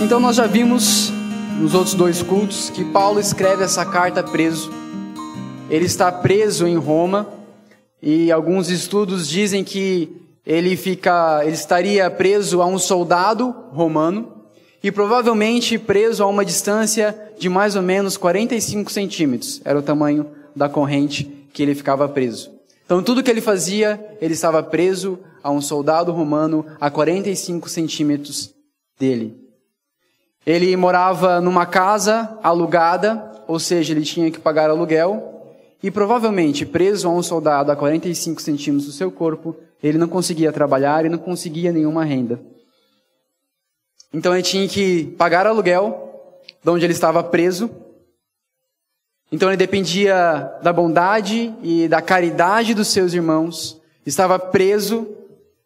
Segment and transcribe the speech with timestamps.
[0.00, 1.12] Então nós já vimos
[1.60, 4.72] nos outros dois cultos que Paulo escreve essa carta preso.
[5.68, 7.28] Ele está preso em Roma
[8.02, 10.10] e alguns estudos dizem que
[10.44, 14.46] ele fica, ele estaria preso a um soldado romano
[14.82, 19.60] e provavelmente preso a uma distância de mais ou menos 45 centímetros.
[19.66, 20.26] Era o tamanho
[20.56, 22.50] da corrente que ele ficava preso.
[22.86, 28.50] Então tudo que ele fazia, ele estava preso a um soldado romano a 45 centímetros
[28.98, 29.49] dele.
[30.50, 35.44] Ele morava numa casa alugada, ou seja, ele tinha que pagar aluguel,
[35.80, 40.50] e provavelmente preso a um soldado a 45 centímetros do seu corpo, ele não conseguia
[40.50, 42.40] trabalhar e não conseguia nenhuma renda.
[44.12, 47.70] Então ele tinha que pagar aluguel de onde ele estava preso.
[49.30, 53.80] Então ele dependia da bondade e da caridade dos seus irmãos.
[54.04, 55.06] Estava preso,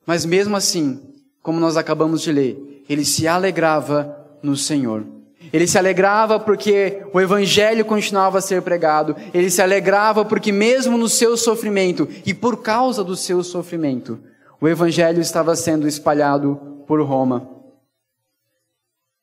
[0.05, 1.01] mas mesmo assim,
[1.43, 5.05] como nós acabamos de ler, ele se alegrava no Senhor.
[5.53, 9.17] Ele se alegrava porque o evangelho continuava a ser pregado.
[9.33, 14.21] Ele se alegrava porque mesmo no seu sofrimento e por causa do seu sofrimento,
[14.61, 17.49] o evangelho estava sendo espalhado por Roma.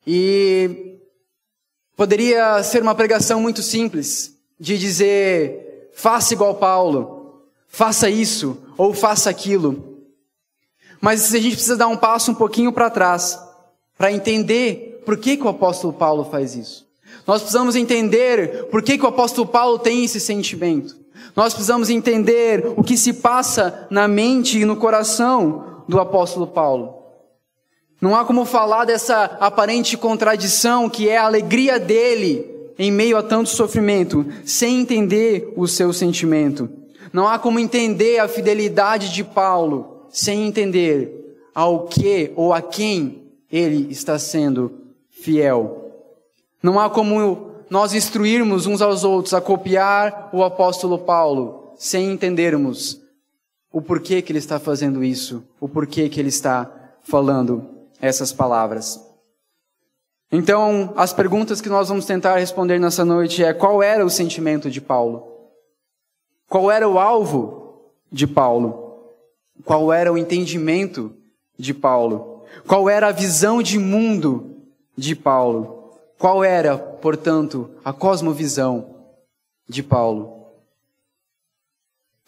[0.06, 0.98] E
[1.96, 9.30] poderia ser uma pregação muito simples, de dizer: faça igual Paulo, faça isso ou faça
[9.30, 10.00] aquilo.
[11.00, 13.38] Mas a gente precisa dar um passo um pouquinho para trás,
[13.98, 16.86] para entender por que, que o apóstolo Paulo faz isso.
[17.26, 20.96] Nós precisamos entender por que, que o apóstolo Paulo tem esse sentimento.
[21.36, 27.02] Nós precisamos entender o que se passa na mente e no coração do apóstolo Paulo.
[28.00, 33.22] Não há como falar dessa aparente contradição que é a alegria dele em meio a
[33.22, 36.68] tanto sofrimento, sem entender o seu sentimento.
[37.12, 43.22] Não há como entender a fidelidade de Paulo sem entender ao que ou a quem
[43.50, 44.81] ele está sendo
[45.22, 45.92] fiel.
[46.62, 53.00] Não há como nós instruirmos uns aos outros a copiar o apóstolo Paulo sem entendermos
[53.72, 56.70] o porquê que ele está fazendo isso, o porquê que ele está
[57.02, 57.66] falando
[58.00, 59.00] essas palavras.
[60.30, 64.70] Então, as perguntas que nós vamos tentar responder nessa noite é: qual era o sentimento
[64.70, 65.26] de Paulo?
[66.48, 68.98] Qual era o alvo de Paulo?
[69.64, 71.14] Qual era o entendimento
[71.58, 72.42] de Paulo?
[72.66, 74.52] Qual era a visão de mundo
[74.96, 75.98] de Paulo?
[76.18, 78.94] Qual era, portanto, a cosmovisão
[79.68, 80.46] de Paulo?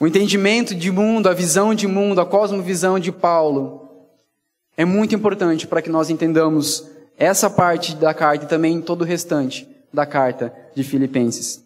[0.00, 3.88] O entendimento de mundo, a visão de mundo, a cosmovisão de Paulo
[4.76, 9.04] é muito importante para que nós entendamos essa parte da carta e também todo o
[9.04, 11.62] restante da carta de Filipenses.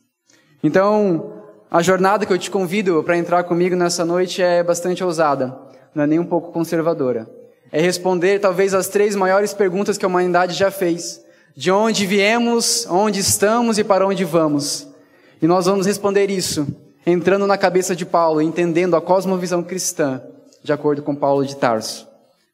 [0.62, 1.32] Então,
[1.70, 5.58] a jornada que eu te convido para entrar comigo nessa noite é bastante ousada,
[5.94, 7.37] não é nem um pouco conservadora.
[7.70, 11.22] É responder talvez as três maiores perguntas que a humanidade já fez:
[11.54, 14.86] de onde viemos, onde estamos e para onde vamos.
[15.40, 16.66] E nós vamos responder isso
[17.06, 20.22] entrando na cabeça de Paulo, entendendo a cosmovisão cristã,
[20.62, 22.06] de acordo com Paulo de Tarso.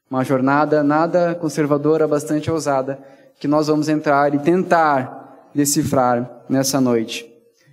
[0.09, 2.99] Uma jornada nada conservadora, bastante ousada,
[3.41, 7.29] que nós vamos entrar e tentar decifrar nessa noite.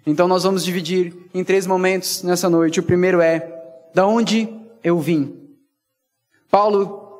[0.08, 2.79] Então nós vamos dividir em três momentos nessa noite.
[2.79, 3.47] O primeiro é:
[3.94, 4.50] da onde
[4.84, 5.38] eu vim?
[6.50, 7.10] Paulo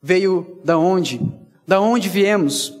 [0.00, 1.20] veio da onde?
[1.66, 2.72] Da onde viemos?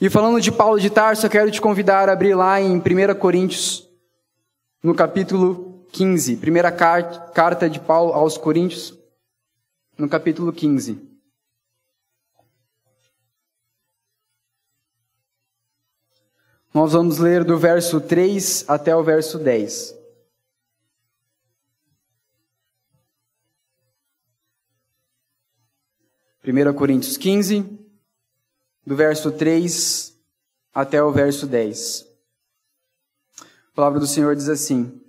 [0.00, 2.82] E falando de Paulo de Tarso, eu quero te convidar a abrir lá em 1
[3.18, 3.88] Coríntios,
[4.82, 6.36] no capítulo 15.
[6.36, 8.92] Primeira carta de Paulo aos Coríntios,
[9.96, 11.14] no capítulo 15.
[16.74, 20.03] Nós vamos ler do verso 3 até o verso 10.
[26.44, 27.64] Primeira Coríntios 15,
[28.86, 30.12] do verso 3
[30.74, 32.04] até o verso 10.
[33.40, 35.00] A palavra do Senhor diz assim: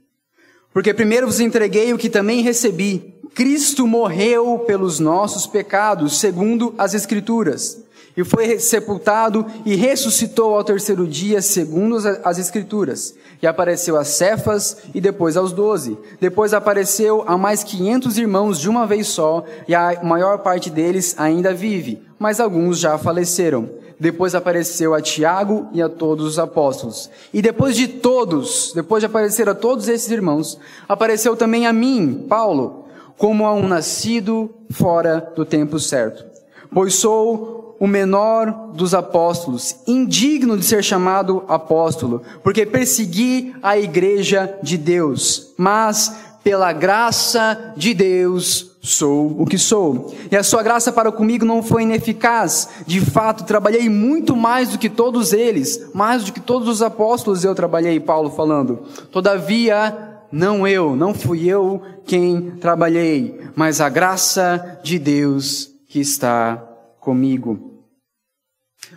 [0.72, 3.20] Porque primeiro vos entreguei o que também recebi.
[3.34, 7.85] Cristo morreu pelos nossos pecados, segundo as Escrituras
[8.18, 13.16] e foi sepultado e ressuscitou ao terceiro dia, segundo as Escrituras.
[13.42, 15.98] E apareceu a Cefas e depois aos doze.
[16.20, 21.16] Depois apareceu a mais quinhentos irmãos de uma vez só, e a maior parte deles
[21.18, 23.70] ainda vive, mas alguns já faleceram.
[24.00, 27.10] Depois apareceu a Tiago e a todos os apóstolos.
[27.34, 32.26] E depois de todos, depois de aparecer a todos esses irmãos, apareceu também a mim,
[32.28, 32.86] Paulo,
[33.18, 36.26] como a um nascido fora do tempo certo.
[36.74, 44.58] Pois sou o menor dos apóstolos, indigno de ser chamado apóstolo, porque persegui a igreja
[44.64, 50.14] de Deus, mas pela graça de Deus sou o que sou.
[50.32, 52.70] E a sua graça para comigo não foi ineficaz.
[52.86, 57.44] De fato, trabalhei muito mais do que todos eles, mais do que todos os apóstolos
[57.44, 58.84] eu trabalhei, Paulo falando.
[59.12, 66.62] Todavia, não eu, não fui eu quem trabalhei, mas a graça de Deus que está
[67.06, 67.72] comigo.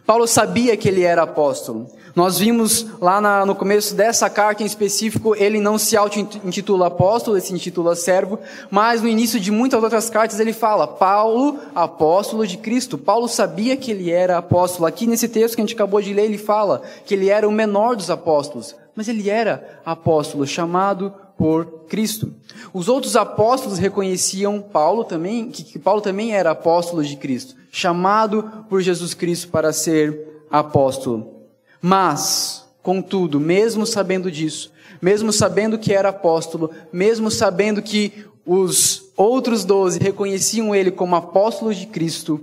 [0.06, 1.86] Paulo sabia que ele era apóstolo.
[2.16, 7.36] Nós vimos lá na, no começo dessa carta em específico, ele não se auto-intitula apóstolo,
[7.36, 8.38] ele se intitula servo,
[8.70, 12.98] mas no início de muitas outras cartas ele fala, Paulo, apóstolo de Cristo.
[12.98, 14.86] Paulo sabia que ele era apóstolo.
[14.86, 17.52] Aqui nesse texto que a gente acabou de ler, ele fala que ele era o
[17.52, 22.34] menor dos apóstolos, mas ele era apóstolo, chamado por Cristo.
[22.74, 28.80] Os outros apóstolos reconheciam Paulo também, que Paulo também era apóstolo de Cristo, chamado por
[28.80, 31.46] Jesus Cristo para ser apóstolo.
[31.80, 39.64] Mas, contudo, mesmo sabendo disso, mesmo sabendo que era apóstolo, mesmo sabendo que os outros
[39.64, 42.40] doze reconheciam ele como apóstolo de Cristo,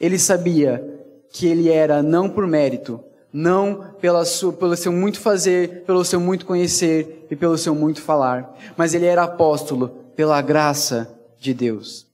[0.00, 0.84] ele sabia
[1.30, 2.98] que ele era não por mérito,
[3.32, 8.02] não pela sua, pelo seu muito fazer, pelo seu muito conhecer e pelo seu muito
[8.02, 11.08] falar, mas ele era apóstolo pela graça
[11.38, 12.11] de Deus.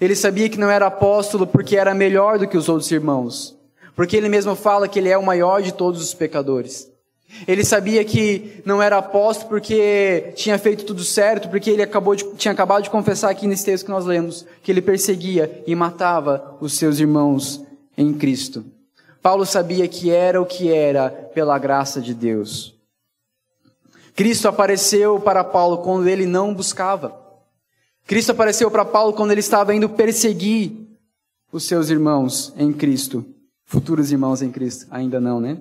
[0.00, 3.56] Ele sabia que não era apóstolo porque era melhor do que os outros irmãos,
[3.94, 6.90] porque ele mesmo fala que ele é o maior de todos os pecadores.
[7.46, 12.24] Ele sabia que não era apóstolo porque tinha feito tudo certo, porque ele acabou de,
[12.36, 16.56] tinha acabado de confessar aqui nesse texto que nós lemos, que ele perseguia e matava
[16.60, 17.62] os seus irmãos
[17.98, 18.64] em Cristo.
[19.20, 22.74] Paulo sabia que era o que era pela graça de Deus.
[24.14, 27.25] Cristo apareceu para Paulo quando ele não buscava.
[28.06, 30.72] Cristo apareceu para Paulo quando ele estava indo perseguir
[31.52, 33.24] os seus irmãos em Cristo.
[33.64, 35.60] Futuros irmãos em Cristo, ainda não, né?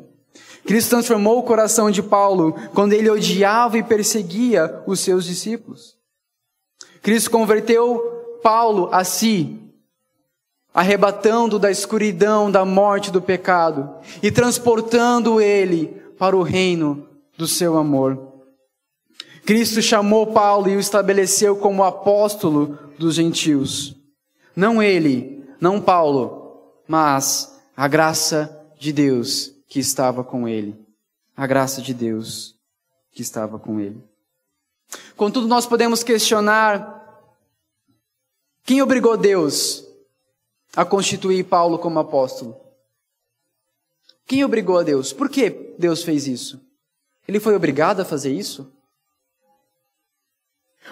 [0.63, 5.95] Cristo transformou o coração de Paulo quando ele odiava e perseguia os seus discípulos.
[7.01, 9.59] Cristo converteu Paulo a si
[10.75, 13.89] arrebatando da escuridão, da morte, do pecado
[14.21, 15.87] e transportando ele
[16.19, 17.07] para o reino
[17.37, 18.34] do seu amor.
[19.45, 23.95] Cristo chamou Paulo e o estabeleceu como apóstolo dos gentios.
[24.55, 30.75] Não ele, não Paulo, mas a graça de Deus que estava com ele.
[31.37, 32.55] A graça de Deus
[33.11, 34.01] que estava com ele.
[35.15, 36.95] Contudo, nós podemos questionar
[38.65, 39.85] quem obrigou Deus
[40.75, 42.59] a constituir Paulo como apóstolo?
[44.25, 45.13] Quem obrigou a Deus?
[45.13, 46.59] Por que Deus fez isso?
[47.27, 48.74] Ele foi obrigado a fazer isso?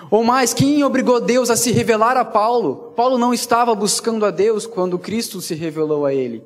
[0.10, 2.94] Ou mais, quem obrigou Deus a se revelar a Paulo?
[2.96, 6.44] Paulo não estava buscando a Deus quando Cristo se revelou a ele.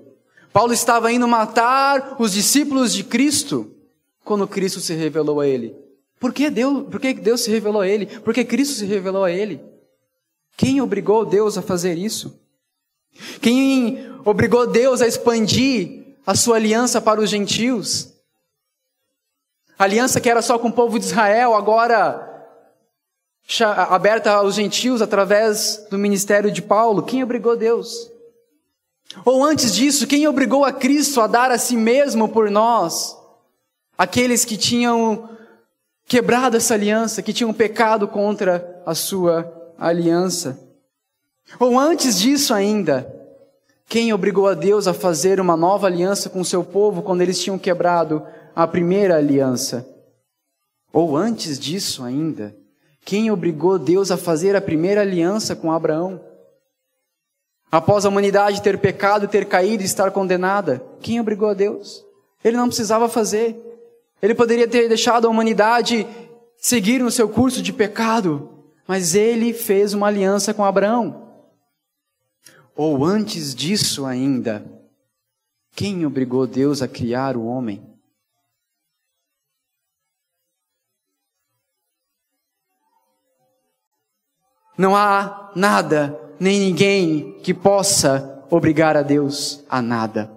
[0.52, 3.72] Paulo estava indo matar os discípulos de Cristo
[4.24, 5.76] quando Cristo se revelou a ele.
[6.20, 8.06] Por que Deus, por que Deus se revelou a ele?
[8.06, 9.62] Por que Cristo se revelou a ele?
[10.56, 12.40] Quem obrigou Deus a fazer isso?
[13.42, 18.14] Quem obrigou Deus a expandir a sua aliança para os gentios?
[19.78, 22.27] A aliança que era só com o povo de Israel, agora
[23.90, 27.04] aberta aos gentios através do ministério de Paulo.
[27.04, 28.12] Quem obrigou Deus?
[29.24, 33.16] Ou antes disso, quem obrigou a Cristo a dar a si mesmo por nós?
[33.98, 35.30] Aqueles que tinham
[36.06, 40.60] quebrado essa aliança, que tinham pecado contra a sua aliança.
[41.60, 43.14] Ou antes disso ainda,
[43.88, 47.42] quem obrigou a Deus a fazer uma nova aliança com o seu povo quando eles
[47.42, 48.24] tinham quebrado
[48.54, 49.88] a primeira aliança?
[50.92, 52.56] Ou antes disso ainda,
[53.08, 56.20] quem obrigou Deus a fazer a primeira aliança com Abraão?
[57.72, 62.06] Após a humanidade ter pecado, ter caído e estar condenada, quem obrigou a Deus?
[62.44, 63.56] Ele não precisava fazer.
[64.22, 66.06] Ele poderia ter deixado a humanidade
[66.58, 71.30] seguir no seu curso de pecado, mas ele fez uma aliança com Abraão.
[72.76, 74.66] Ou antes disso ainda,
[75.74, 77.82] quem obrigou Deus a criar o homem?
[84.78, 90.32] Não há nada, nem ninguém que possa obrigar a Deus a nada.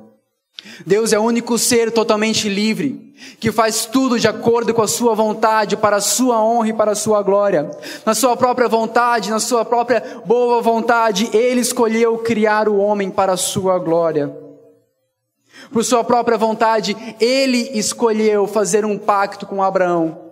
[0.87, 5.15] Deus é o único ser totalmente livre, que faz tudo de acordo com a sua
[5.15, 7.71] vontade, para a sua honra e para a sua glória.
[8.05, 13.33] Na sua própria vontade, na sua própria boa vontade, Ele escolheu criar o homem para
[13.33, 14.35] a sua glória.
[15.73, 20.30] Por sua própria vontade, Ele escolheu fazer um pacto com Abraão.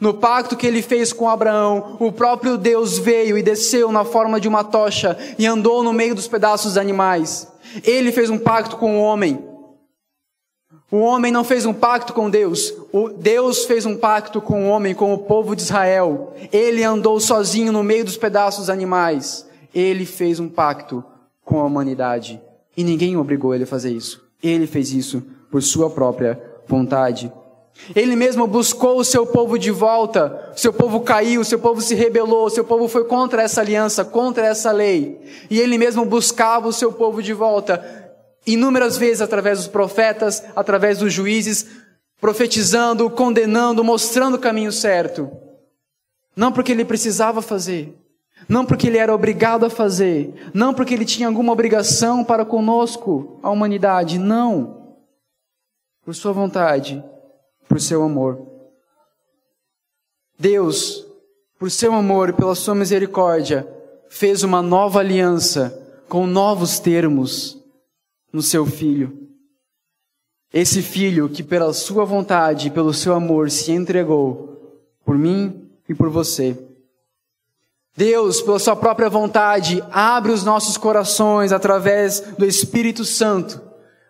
[0.00, 4.40] No pacto que ele fez com Abraão, o próprio Deus veio e desceu na forma
[4.40, 7.48] de uma tocha e andou no meio dos pedaços dos animais.
[7.84, 9.44] Ele fez um pacto com o homem.
[10.90, 14.68] O homem não fez um pacto com Deus, o Deus fez um pacto com o
[14.70, 16.32] homem, com o povo de Israel.
[16.50, 19.46] Ele andou sozinho no meio dos pedaços dos animais.
[19.74, 21.04] Ele fez um pacto
[21.44, 22.40] com a humanidade
[22.74, 24.24] e ninguém obrigou ele a fazer isso.
[24.42, 27.30] Ele fez isso por sua própria vontade.
[27.94, 31.80] Ele mesmo buscou o seu povo de volta, o seu povo caiu, o seu povo
[31.80, 35.20] se rebelou, o seu povo foi contra essa aliança, contra essa lei.
[35.48, 37.82] E ele mesmo buscava o seu povo de volta,
[38.46, 41.66] inúmeras vezes através dos profetas, através dos juízes,
[42.20, 45.30] profetizando, condenando, mostrando o caminho certo.
[46.36, 47.96] Não porque ele precisava fazer,
[48.48, 53.38] não porque ele era obrigado a fazer, não porque ele tinha alguma obrigação para conosco,
[53.42, 54.96] a humanidade, não.
[56.04, 57.02] Por sua vontade,
[57.68, 58.40] por seu amor.
[60.38, 61.06] Deus,
[61.58, 63.68] por seu amor e pela sua misericórdia,
[64.08, 67.58] fez uma nova aliança com novos termos
[68.32, 69.28] no seu filho.
[70.52, 75.94] Esse filho que pela sua vontade e pelo seu amor se entregou por mim e
[75.94, 76.56] por você.
[77.96, 83.60] Deus, pela sua própria vontade, abre os nossos corações através do Espírito Santo,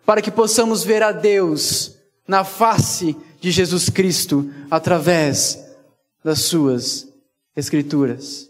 [0.05, 1.97] para que possamos ver a Deus
[2.27, 5.59] na face de Jesus Cristo através
[6.23, 7.07] das suas
[7.55, 8.49] Escrituras.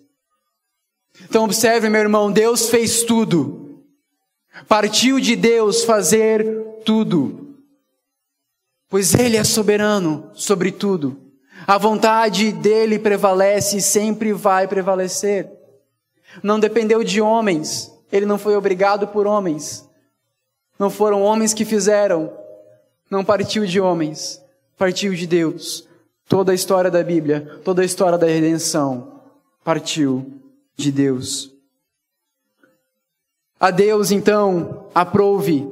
[1.24, 3.82] Então, observe, meu irmão, Deus fez tudo.
[4.68, 6.46] Partiu de Deus fazer
[6.86, 7.56] tudo.
[8.88, 11.18] Pois Ele é soberano sobre tudo.
[11.66, 15.50] A vontade dele prevalece e sempre vai prevalecer.
[16.44, 17.92] Não dependeu de homens.
[18.12, 19.88] Ele não foi obrigado por homens.
[20.78, 22.32] Não foram homens que fizeram.
[23.10, 24.42] Não partiu de homens
[24.80, 25.88] partiu de Deus.
[26.28, 29.20] Toda a história da Bíblia, toda a história da redenção
[29.64, 30.42] partiu
[30.78, 31.54] de Deus.
[33.60, 35.70] A Deus, então, aprouve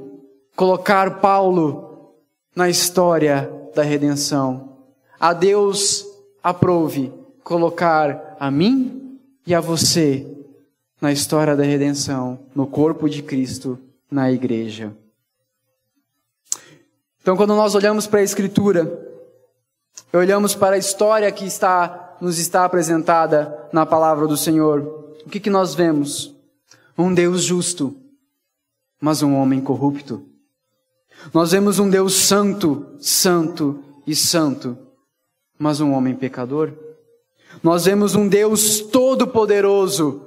[0.58, 2.16] colocar Paulo
[2.54, 4.78] na história da redenção.
[5.18, 6.06] A Deus
[6.44, 10.28] aprouve colocar a mim e a você
[11.00, 13.80] na história da redenção, no corpo de Cristo,
[14.12, 14.92] na igreja.
[17.27, 19.05] Então, quando nós olhamos para a Escritura,
[20.13, 24.79] olhamos para a história que está, nos está apresentada na palavra do Senhor,
[25.25, 26.34] o que, que nós vemos?
[26.98, 27.93] Um Deus justo,
[29.01, 30.24] mas um homem corrupto.
[31.34, 34.77] Nós vemos um Deus santo, santo e santo,
[35.60, 36.72] mas um homem pecador.
[37.62, 40.22] Nós vemos um Deus todo-poderoso,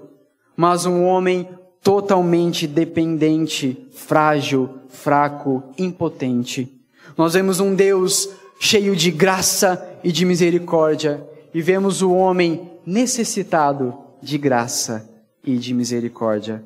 [0.54, 1.48] mas um homem
[1.82, 6.76] totalmente dependente, frágil, fraco, impotente.
[7.16, 13.98] Nós vemos um Deus cheio de graça e de misericórdia, e vemos o homem necessitado
[14.22, 15.08] de graça
[15.42, 16.62] e de misericórdia.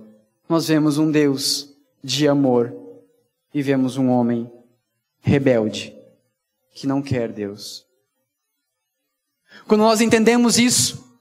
[0.49, 1.73] Nós vemos um Deus
[2.03, 2.75] de amor
[3.53, 4.51] e vemos um homem
[5.21, 5.95] rebelde
[6.75, 7.87] que não quer Deus.
[9.69, 11.17] Quando nós entendemos isso,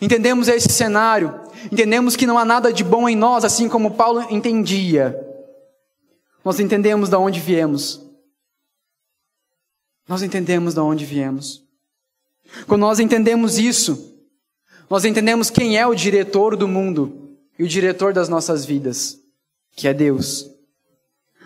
[0.00, 1.40] entendemos esse cenário,
[1.72, 5.18] entendemos que não há nada de bom em nós, assim como Paulo entendia.
[6.44, 8.09] Nós entendemos de onde viemos
[10.10, 11.62] nós entendemos de onde viemos.
[12.66, 14.12] Quando nós entendemos isso,
[14.90, 19.20] nós entendemos quem é o diretor do mundo e o diretor das nossas vidas,
[19.76, 20.50] que é Deus.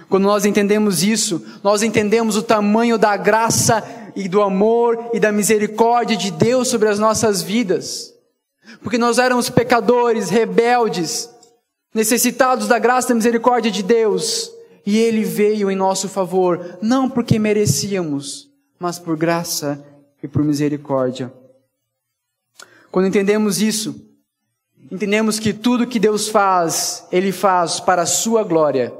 [0.08, 3.84] Quando nós entendemos isso, nós entendemos o tamanho da graça
[4.16, 8.14] e do amor e da misericórdia de Deus sobre as nossas vidas.
[8.82, 11.28] Porque nós éramos pecadores, rebeldes,
[11.92, 14.50] necessitados da graça e da misericórdia de Deus.
[14.86, 18.53] E Ele veio em nosso favor, não porque merecíamos,
[18.84, 19.82] mas por graça
[20.22, 21.32] e por misericórdia.
[22.92, 23.98] Quando entendemos isso,
[24.92, 28.92] entendemos que tudo que Deus faz, Ele faz para a Sua glória.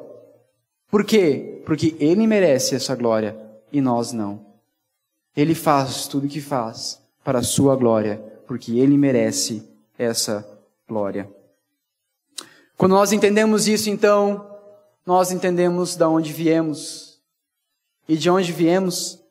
[0.91, 1.61] Por quê?
[1.67, 3.39] Porque Ele merece essa glória
[3.71, 4.47] e nós não.
[5.37, 10.49] Ele faz tudo o que faz para a Sua glória, porque Ele merece essa
[10.89, 11.31] glória.
[12.75, 14.51] Quando nós entendemos isso, então,
[15.05, 17.21] nós entendemos de onde viemos.
[18.09, 19.23] E de onde viemos,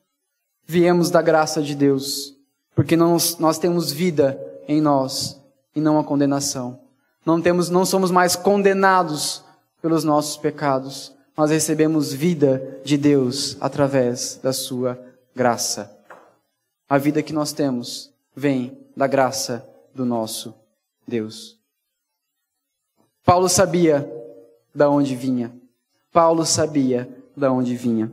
[0.66, 2.34] viemos da graça de Deus,
[2.74, 5.40] porque nós, nós temos vida em nós
[5.74, 6.80] e não a condenação.
[7.24, 9.42] Não temos, não somos mais condenados
[9.80, 11.14] pelos nossos pecados.
[11.36, 14.98] Nós recebemos vida de Deus através da sua
[15.34, 15.90] graça.
[16.88, 20.54] A vida que nós temos vem da graça do nosso
[21.06, 21.58] Deus.
[23.24, 24.08] Paulo sabia
[24.74, 25.52] da onde vinha.
[26.12, 28.12] Paulo sabia da onde vinha.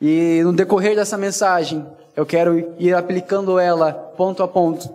[0.00, 4.88] E no decorrer dessa mensagem, eu quero ir aplicando ela ponto a ponto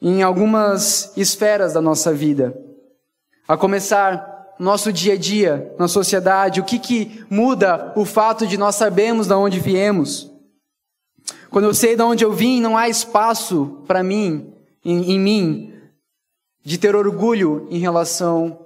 [0.00, 2.56] em algumas esferas da nossa vida.
[3.46, 8.56] A começar nosso dia a dia, na sociedade, o que que muda o fato de
[8.56, 10.30] nós sabermos de onde viemos?
[11.50, 14.52] Quando eu sei de onde eu vim, não há espaço para mim,
[14.84, 15.72] em, em mim,
[16.64, 18.58] de ter orgulho em relação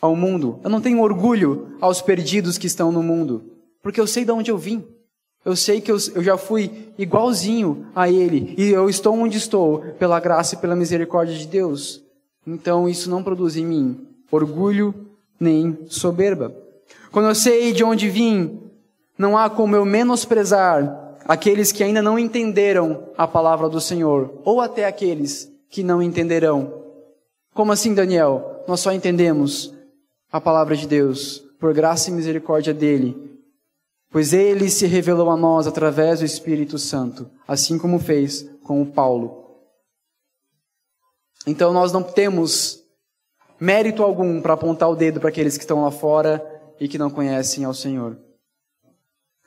[0.00, 0.58] ao mundo.
[0.64, 3.49] Eu não tenho orgulho aos perdidos que estão no mundo,
[3.82, 4.84] porque eu sei de onde eu vim.
[5.44, 9.80] Eu sei que eu, eu, já fui igualzinho a Ele e eu estou onde estou
[9.98, 12.02] pela graça e pela misericórdia de Deus.
[12.46, 14.94] Então isso não produz em mim orgulho
[15.38, 16.54] nem soberba.
[17.10, 18.60] Quando eu sei de onde vim,
[19.18, 24.60] não há como eu menosprezar aqueles que ainda não entenderam a palavra do Senhor, ou
[24.60, 26.72] até aqueles que não entenderão.
[27.54, 28.64] Como assim, Daniel?
[28.66, 29.74] Nós só entendemos
[30.32, 33.16] a palavra de Deus por graça e misericórdia dele
[34.10, 38.86] Pois ele se revelou a nós através do Espírito Santo, assim como fez com o
[38.86, 39.60] Paulo.
[41.46, 42.80] Então nós não temos
[43.58, 46.44] mérito algum para apontar o dedo para aqueles que estão lá fora
[46.80, 48.18] e que não conhecem ao Senhor.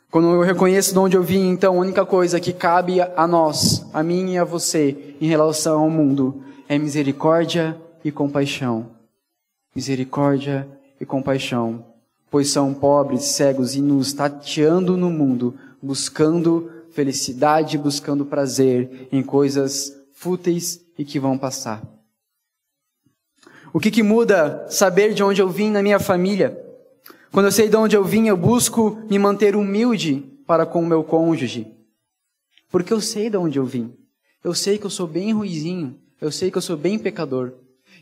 [0.10, 3.86] Quando eu reconheço de onde eu vim, então a única coisa que cabe a nós,
[3.94, 8.92] a mim e a você, em relação ao mundo, é misericórdia e compaixão.
[9.76, 10.68] Misericórdia
[11.02, 11.93] e compaixão
[12.34, 19.96] pois são pobres, cegos e nos tateando no mundo, buscando felicidade, buscando prazer em coisas
[20.14, 21.84] fúteis e que vão passar.
[23.72, 26.60] O que, que muda saber de onde eu vim na minha família?
[27.32, 30.88] Quando eu sei de onde eu vim, eu busco me manter humilde para com o
[30.88, 31.68] meu cônjuge.
[32.72, 33.94] Porque eu sei de onde eu vim.
[34.44, 36.00] Eu sei que eu sou bem ruizinho.
[36.20, 37.54] Eu sei que eu sou bem pecador.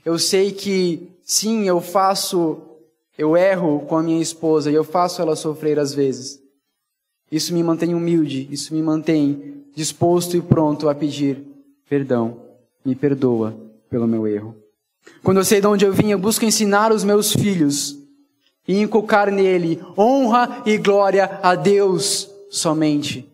[0.05, 2.70] Eu sei que, sim, eu faço
[3.17, 6.39] eu erro com a minha esposa e eu faço ela sofrer às vezes.
[7.31, 11.43] Isso me mantém humilde, isso me mantém disposto e pronto a pedir
[11.89, 12.41] perdão.
[12.83, 13.55] Me perdoa
[13.89, 14.55] pelo meu erro.
[15.23, 17.97] Quando eu sei de onde eu vim, eu busco ensinar os meus filhos
[18.67, 23.27] e inculcar nele honra e glória a Deus somente.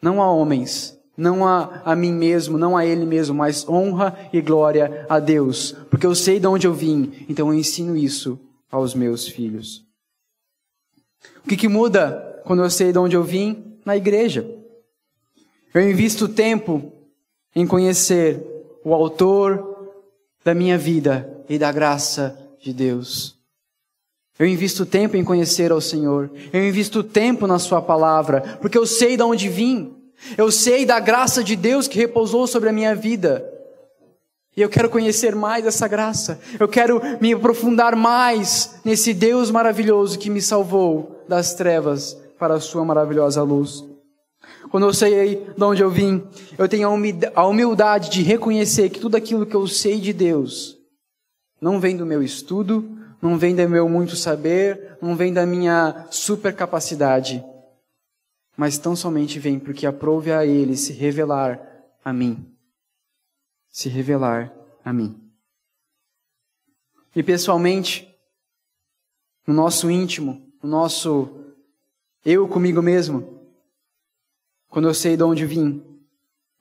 [0.00, 4.40] Não a homens, não a, a mim mesmo, não a ele mesmo, mas honra e
[4.40, 5.74] glória a Deus.
[5.90, 8.38] Porque eu sei de onde eu vim, então eu ensino isso
[8.70, 9.84] aos meus filhos.
[11.44, 13.78] O que, que muda quando eu sei de onde eu vim?
[13.84, 14.48] Na igreja.
[15.72, 16.92] Eu invisto tempo
[17.54, 18.42] em conhecer
[18.84, 19.92] o autor
[20.44, 23.38] da minha vida e da graça de Deus.
[24.38, 26.30] Eu invisto tempo em conhecer ao Senhor.
[26.52, 29.94] Eu invisto tempo na Sua palavra, porque eu sei de onde vim.
[30.36, 33.49] Eu sei da graça de Deus que repousou sobre a minha vida.
[34.56, 36.40] E eu quero conhecer mais essa graça.
[36.58, 42.60] Eu quero me aprofundar mais nesse Deus maravilhoso que me salvou das trevas para a
[42.60, 43.84] sua maravilhosa luz.
[44.70, 46.22] Quando eu sei de onde eu vim,
[46.58, 46.88] eu tenho
[47.34, 50.76] a humildade de reconhecer que tudo aquilo que eu sei de Deus
[51.60, 52.88] não vem do meu estudo,
[53.20, 57.44] não vem do meu muito saber, não vem da minha super capacidade,
[58.56, 61.60] mas tão somente vem porque aprove a Ele se revelar
[62.04, 62.50] a mim
[63.70, 64.52] se revelar
[64.84, 65.18] a mim.
[67.14, 68.08] E pessoalmente,
[69.46, 71.28] no nosso íntimo, no nosso
[72.24, 73.40] eu comigo mesmo,
[74.68, 75.82] quando eu sei de onde vim,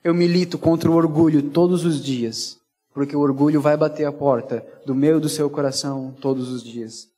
[0.03, 2.59] eu milito contra o orgulho todos os dias,
[2.93, 6.63] porque o orgulho vai bater a porta do meu e do seu coração todos os
[6.63, 7.09] dias.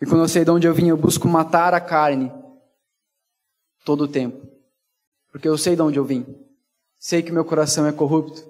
[0.00, 2.32] E quando eu sei de onde eu vim, eu busco matar a carne
[3.84, 4.46] todo o tempo,
[5.30, 6.24] porque eu sei de onde eu vim.
[7.04, 8.48] Sei que meu coração é corrupto.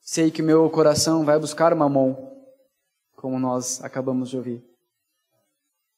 [0.00, 2.36] Sei que meu coração vai buscar uma mão,
[3.16, 4.64] como nós acabamos de ouvir.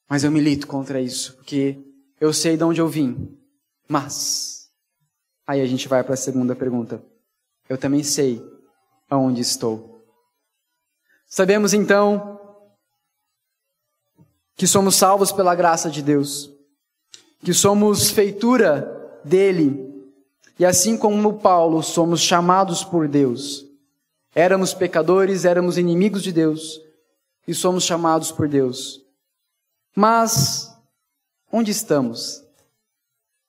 [0.08, 1.78] Mas eu milito contra isso, porque
[2.18, 3.38] eu sei de onde eu vim.
[3.86, 4.70] Mas,
[5.46, 7.04] aí a gente vai para a segunda pergunta.
[7.68, 8.42] Eu também sei
[9.10, 10.02] aonde estou.
[11.26, 12.40] Sabemos então
[14.56, 16.50] que somos salvos pela graça de Deus,
[17.40, 19.91] que somos feitura dele
[20.58, 23.66] e assim como Paulo, somos chamados por Deus.
[24.34, 26.80] Éramos pecadores, éramos inimigos de Deus
[27.46, 29.02] e somos chamados por Deus.
[29.94, 30.74] Mas
[31.50, 32.42] onde estamos?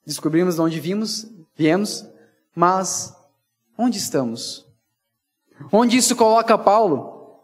[0.05, 2.05] Descobrimos de onde vimos, viemos,
[2.53, 3.15] mas
[3.77, 4.65] onde estamos?
[5.71, 7.39] Onde isso coloca Paulo?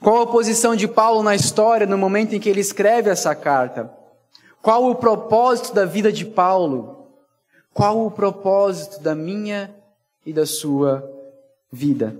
[0.00, 3.92] Qual a posição de Paulo na história no momento em que ele escreve essa carta?
[4.62, 6.99] Qual o propósito da vida de Paulo?
[7.72, 9.74] Qual o propósito da minha
[10.24, 11.08] e da sua
[11.72, 12.16] vida?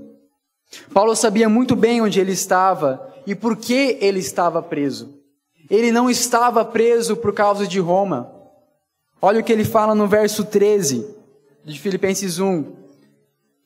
[0.93, 5.21] Paulo sabia muito bem onde ele estava e por que ele estava preso.
[5.69, 8.33] Ele não estava preso por causa de Roma.
[9.21, 11.07] Olha o que ele fala no verso 13
[11.65, 12.65] de Filipenses 1.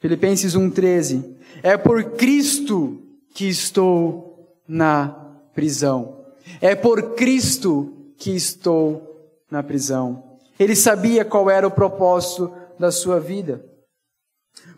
[0.01, 1.25] Filipenses 1:13.
[1.63, 3.01] É por Cristo
[3.33, 5.09] que estou na
[5.55, 6.25] prisão.
[6.61, 10.24] É por Cristo que estou na prisão.
[10.59, 13.65] Ele sabia qual era o propósito da sua vida.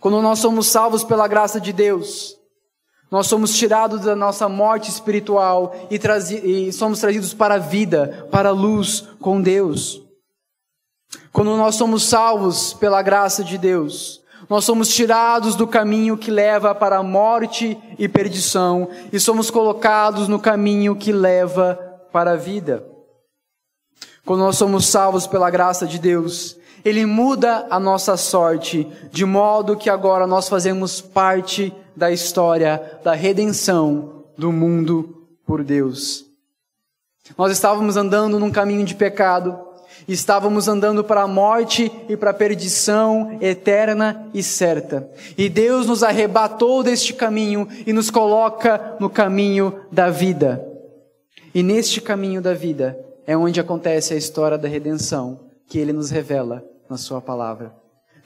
[0.01, 2.37] Quando nós somos salvos pela graça de Deus,
[3.11, 5.99] nós somos tirados da nossa morte espiritual e,
[6.69, 10.03] e, somos trazidos para a vida, para a luz com Deus.
[11.33, 16.75] Quando nós somos salvos pela graça de Deus, nós somos tirados do caminho que leva
[16.75, 21.75] para a morte e perdição e somos colocados no caminho que leva
[22.13, 22.85] para a vida.
[24.27, 29.77] Quando nós somos salvos pela graça de Deus, Ele muda a nossa sorte, de modo
[29.77, 36.27] que agora nós fazemos parte da história da redenção do mundo por Deus.
[37.39, 39.57] Nós estávamos andando num caminho de pecado,
[40.09, 45.09] estávamos andando para a morte e para a perdição eterna e certa.
[45.39, 50.67] E Deus nos arrebatou deste caminho e nos coloca no caminho da vida.
[51.55, 56.11] E neste caminho da vida é onde acontece a história da redenção que ele nos
[56.11, 57.75] revela na sua palavra.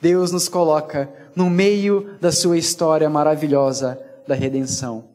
[0.01, 5.09] Deus nos coloca no meio da sua história maravilhosa da redenção.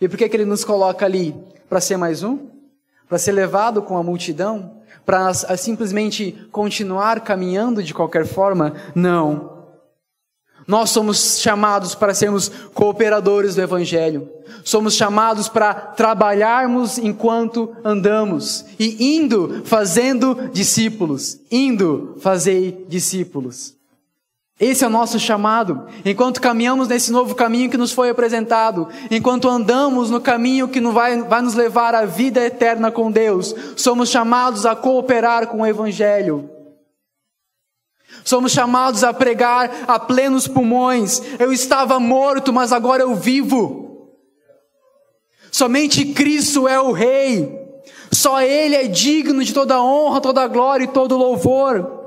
[0.00, 1.34] E por que, que ele nos coloca ali?
[1.68, 2.48] Para ser mais um?
[3.08, 4.80] Para ser levado com a multidão?
[5.04, 8.74] Para simplesmente continuar caminhando de qualquer forma?
[8.94, 9.49] Não.
[10.70, 14.30] Nós somos chamados para sermos cooperadores do Evangelho.
[14.62, 21.40] Somos chamados para trabalharmos enquanto andamos e indo fazendo discípulos.
[21.50, 23.74] Indo fazer discípulos.
[24.60, 25.86] Esse é o nosso chamado.
[26.04, 31.20] Enquanto caminhamos nesse novo caminho que nos foi apresentado, enquanto andamos no caminho que vai,
[31.22, 36.49] vai nos levar à vida eterna com Deus, somos chamados a cooperar com o Evangelho.
[38.24, 41.22] Somos chamados a pregar a plenos pulmões.
[41.38, 43.90] Eu estava morto, mas agora eu vivo.
[45.50, 47.58] Somente Cristo é o Rei.
[48.12, 52.00] Só Ele é digno de toda honra, toda glória e todo louvor.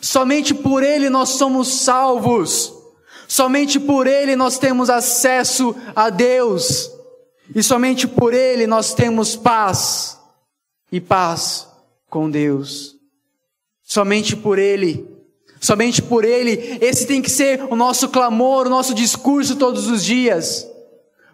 [0.00, 2.72] Somente por Ele nós somos salvos.
[3.28, 6.90] Somente por Ele nós temos acesso a Deus.
[7.54, 10.18] E somente por Ele nós temos paz.
[10.90, 11.68] E paz
[12.08, 12.94] com Deus.
[13.82, 15.15] Somente por Ele
[15.66, 20.04] Somente por Ele, esse tem que ser o nosso clamor, o nosso discurso todos os
[20.04, 20.64] dias.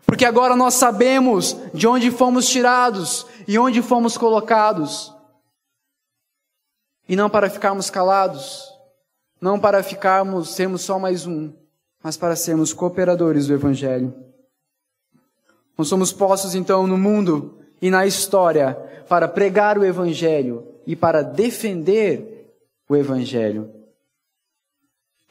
[0.06, 5.14] Porque agora nós sabemos de onde fomos tirados e onde fomos colocados.
[7.06, 8.72] E não para ficarmos calados,
[9.38, 11.52] não para ficarmos, sermos só mais um,
[12.02, 14.14] mas para sermos cooperadores do Evangelho.
[15.76, 18.76] Nós somos postos então no mundo e na história
[19.10, 22.50] para pregar o Evangelho e para defender
[22.88, 23.81] o Evangelho.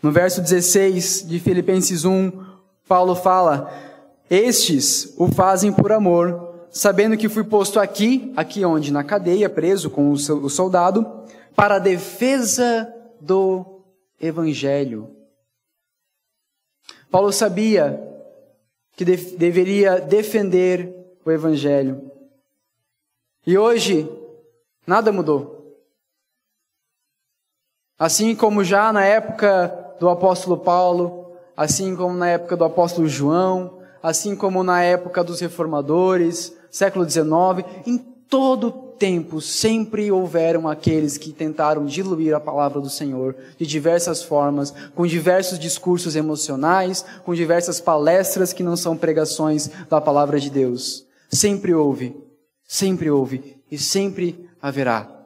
[0.01, 2.31] No verso 16 de Filipenses 1,
[2.87, 3.71] Paulo fala:
[4.29, 8.91] Estes o fazem por amor, sabendo que fui posto aqui, aqui onde?
[8.91, 11.05] Na cadeia, preso com o soldado,
[11.55, 13.83] para a defesa do
[14.19, 15.15] evangelho.
[17.11, 18.01] Paulo sabia
[18.95, 22.09] que deveria defender o evangelho.
[23.45, 24.09] E hoje,
[24.87, 25.61] nada mudou.
[27.99, 33.77] Assim como já na época do apóstolo Paulo, assim como na época do apóstolo João,
[34.01, 37.23] assim como na época dos reformadores, século XIX,
[37.85, 44.23] em todo tempo sempre houveram aqueles que tentaram diluir a palavra do Senhor de diversas
[44.23, 50.49] formas, com diversos discursos emocionais, com diversas palestras que não são pregações da palavra de
[50.49, 51.05] Deus.
[51.29, 52.15] Sempre houve,
[52.67, 55.20] sempre houve e sempre haverá.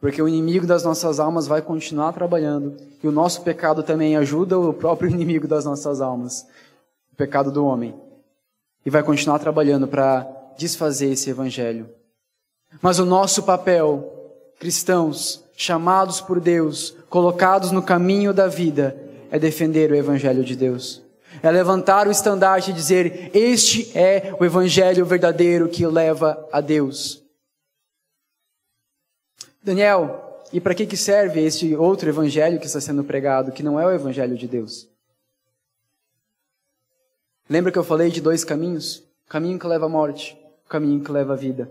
[0.00, 2.76] Porque o inimigo das nossas almas vai continuar trabalhando.
[3.02, 6.46] E o nosso pecado também ajuda o próprio inimigo das nossas almas,
[7.12, 7.94] o pecado do homem.
[8.86, 11.88] E vai continuar trabalhando para desfazer esse evangelho.
[12.80, 14.12] Mas o nosso papel,
[14.58, 18.96] cristãos, chamados por Deus, colocados no caminho da vida,
[19.30, 21.02] é defender o evangelho de Deus.
[21.42, 27.22] É levantar o estandarte e dizer: Este é o evangelho verdadeiro que leva a Deus.
[29.62, 33.78] Daniel, e para que, que serve este outro evangelho que está sendo pregado, que não
[33.78, 34.88] é o evangelho de Deus?
[37.48, 38.98] Lembra que eu falei de dois caminhos?
[39.26, 41.70] O caminho que leva à morte, o caminho que leva à vida.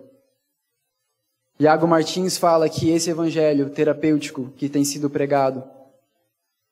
[1.60, 5.64] Iago Martins fala que esse evangelho terapêutico que tem sido pregado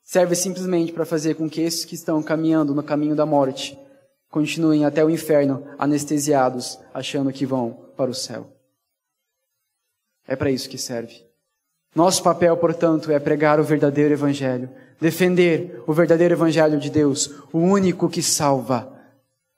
[0.03, 3.77] serve simplesmente para fazer com que esses que estão caminhando no caminho da morte
[4.29, 8.54] continuem até o inferno anestesiados, achando que vão para o céu.
[10.27, 11.25] É para isso que serve.
[11.93, 17.59] Nosso papel, portanto, é pregar o verdadeiro Evangelho, defender o verdadeiro Evangelho de Deus, o
[17.59, 18.91] único que salva,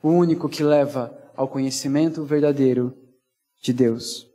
[0.03, 2.95] o único que leva ao conhecimento verdadeiro
[3.61, 4.27] de Deus.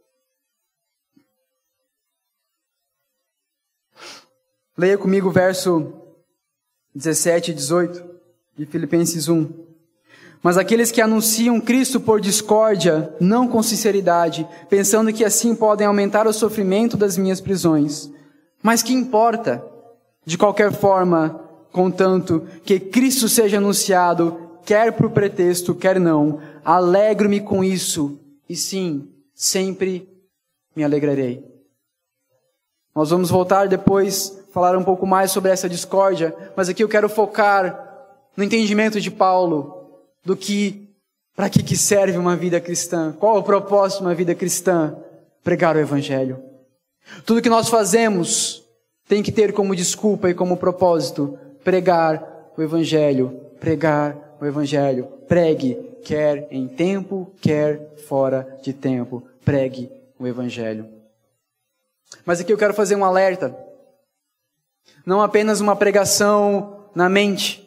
[4.77, 5.93] Leia comigo o verso
[6.95, 8.21] 17 e 18
[8.57, 9.62] de Filipenses 1.
[10.43, 16.27] Mas aqueles que anunciam Cristo por discórdia, não com sinceridade, pensando que assim podem aumentar
[16.27, 18.11] o sofrimento das minhas prisões.
[18.61, 19.65] Mas que importa?
[20.27, 27.63] De qualquer forma, contanto que Cristo seja anunciado, quer por pretexto, quer não, alegro-me com
[27.63, 30.09] isso, e sim, sempre
[30.75, 31.45] me alegrarei.
[32.95, 37.09] Nós vamos voltar depois, falar um pouco mais sobre essa discórdia, mas aqui eu quero
[37.09, 39.82] focar no entendimento de Paulo
[40.25, 40.89] do que,
[41.35, 44.97] para que, que serve uma vida cristã, qual o propósito de uma vida cristã?
[45.43, 46.43] Pregar o Evangelho.
[47.27, 48.65] Tudo que nós fazemos
[49.09, 55.07] tem que ter como desculpa e como propósito pregar o Evangelho, pregar o Evangelho.
[55.29, 59.23] Pregue, quer em tempo, quer fora de tempo.
[59.45, 60.89] Pregue o Evangelho.
[62.25, 63.57] Mas aqui eu quero fazer um alerta.
[65.05, 67.62] Não apenas uma pregação na mente,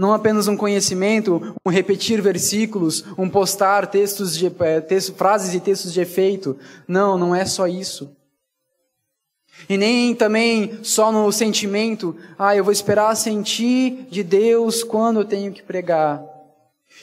[0.00, 4.50] não apenas um conhecimento, um repetir versículos, um postar textos de,
[4.88, 6.56] texto, frases e textos de efeito.
[6.88, 8.10] Não, não é só isso.
[9.68, 15.24] E nem também só no sentimento, ah, eu vou esperar sentir de Deus quando eu
[15.26, 16.24] tenho que pregar.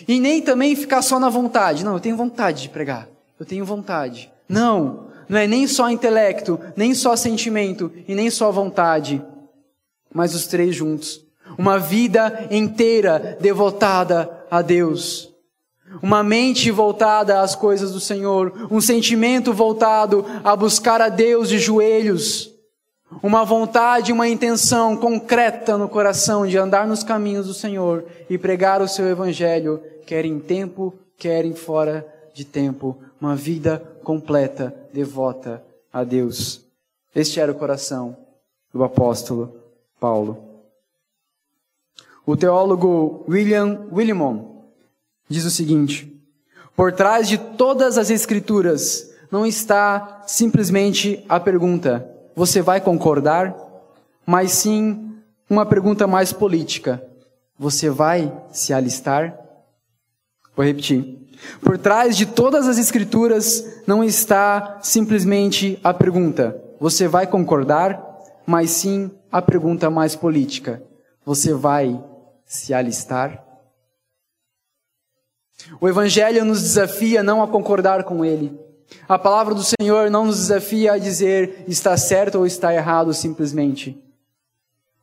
[0.07, 1.85] E nem também ficar só na vontade.
[1.85, 3.07] Não, eu tenho vontade de pregar.
[3.39, 4.31] Eu tenho vontade.
[4.49, 9.23] Não, não é nem só intelecto, nem só sentimento e nem só vontade,
[10.11, 11.26] mas os três juntos.
[11.57, 15.33] Uma vida inteira devotada a Deus.
[16.01, 21.57] Uma mente voltada às coisas do Senhor, um sentimento voltado a buscar a Deus de
[21.57, 22.51] joelhos,
[23.23, 28.81] uma vontade, uma intenção concreta no coração de andar nos caminhos do Senhor e pregar
[28.81, 35.63] o seu evangelho, quer em tempo, quer em fora de tempo, uma vida completa, devota
[35.91, 36.61] a Deus.
[37.15, 38.15] Este era o coração
[38.73, 39.55] do apóstolo
[39.99, 40.46] Paulo.
[42.27, 44.65] O teólogo William Willimon
[45.29, 46.13] diz o seguinte:
[46.75, 53.55] Por trás de todas as escrituras não está simplesmente a pergunta: você vai concordar?
[54.25, 55.15] Mas sim
[55.49, 57.01] uma pergunta mais política:
[57.57, 59.39] você vai se alistar?
[60.53, 61.29] Vou repetir.
[61.61, 68.05] Por trás de todas as escrituras não está simplesmente a pergunta: você vai concordar?
[68.45, 70.83] Mas sim a pergunta mais política:
[71.25, 71.97] você vai
[72.47, 73.45] se alistar?
[75.81, 78.57] O Evangelho nos desafia não a concordar com ele.
[79.07, 84.01] A palavra do Senhor não nos desafia a dizer está certo ou está errado simplesmente.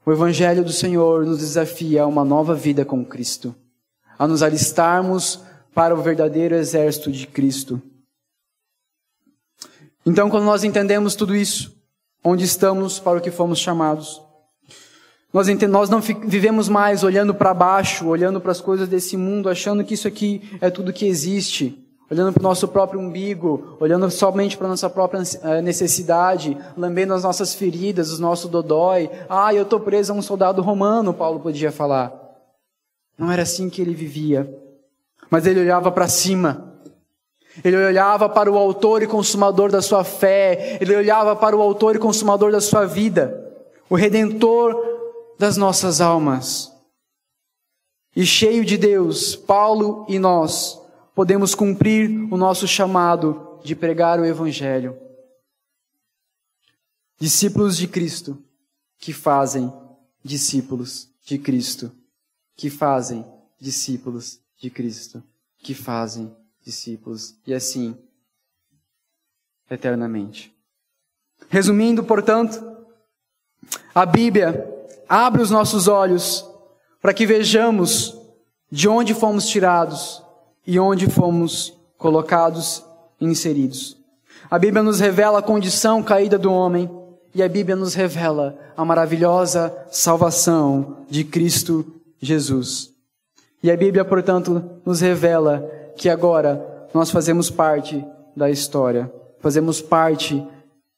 [0.07, 3.55] O Evangelho do Senhor nos desafia a uma nova vida com Cristo,
[4.19, 5.43] a nos alistarmos
[5.75, 7.81] para o verdadeiro exército de Cristo.
[10.07, 11.75] Então, quando nós entendemos tudo isso,
[12.23, 14.24] onde estamos para o que fomos chamados,
[15.35, 19.83] nós, nós não vivemos mais olhando para baixo, olhando para as coisas desse mundo, achando
[19.83, 21.77] que isso aqui é tudo que existe,
[22.09, 27.15] olhando para o nosso próprio umbigo, olhando somente para a nossa própria eh, necessidade, lambendo
[27.15, 29.11] as nossas feridas, os nossos dodói.
[29.29, 32.13] Ah, eu estou preso a um soldado romano, Paulo podia falar.
[33.19, 34.49] Não era assim que ele vivia.
[35.29, 36.75] Mas ele olhava para cima.
[37.65, 40.79] Ele olhava para o autor e consumador da sua fé.
[40.81, 43.41] Ele olhava para o autor e consumador da sua vida.
[43.91, 44.94] O redentor
[45.39, 46.73] das nossas almas.
[48.15, 50.81] E cheio de Deus, Paulo e nós
[51.15, 54.97] podemos cumprir o nosso chamado de pregar o Evangelho.
[57.19, 58.43] Discípulos de Cristo
[58.99, 59.73] que fazem
[60.25, 61.93] discípulos de Cristo,
[62.57, 63.25] que fazem
[63.61, 65.23] discípulos de Cristo,
[65.59, 67.97] que fazem discípulos, e assim
[69.71, 70.55] eternamente.
[71.49, 72.87] Resumindo, portanto,
[73.95, 76.49] a Bíblia abre os nossos olhos
[77.01, 78.17] para que vejamos
[78.71, 80.23] de onde fomos tirados
[80.67, 82.85] e onde fomos colocados
[83.21, 83.97] e inseridos.
[84.51, 86.91] A Bíblia nos revela a condição caída do homem
[87.35, 91.85] e a Bíblia nos revela a maravilhosa salvação de Cristo
[92.21, 92.91] Jesus.
[93.63, 98.05] E a Bíblia, portanto, nos revela que agora nós fazemos parte
[98.37, 100.47] da história, fazemos parte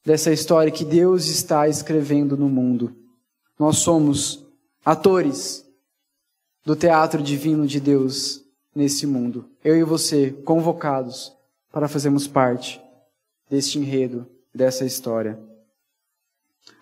[0.05, 2.95] dessa história que Deus está escrevendo no mundo.
[3.59, 4.45] Nós somos
[4.85, 5.67] atores
[6.65, 9.49] do teatro divino de Deus nesse mundo.
[9.65, 11.35] Eu e você, convocados
[11.73, 12.81] para fazermos parte
[13.49, 15.39] deste enredo, dessa história.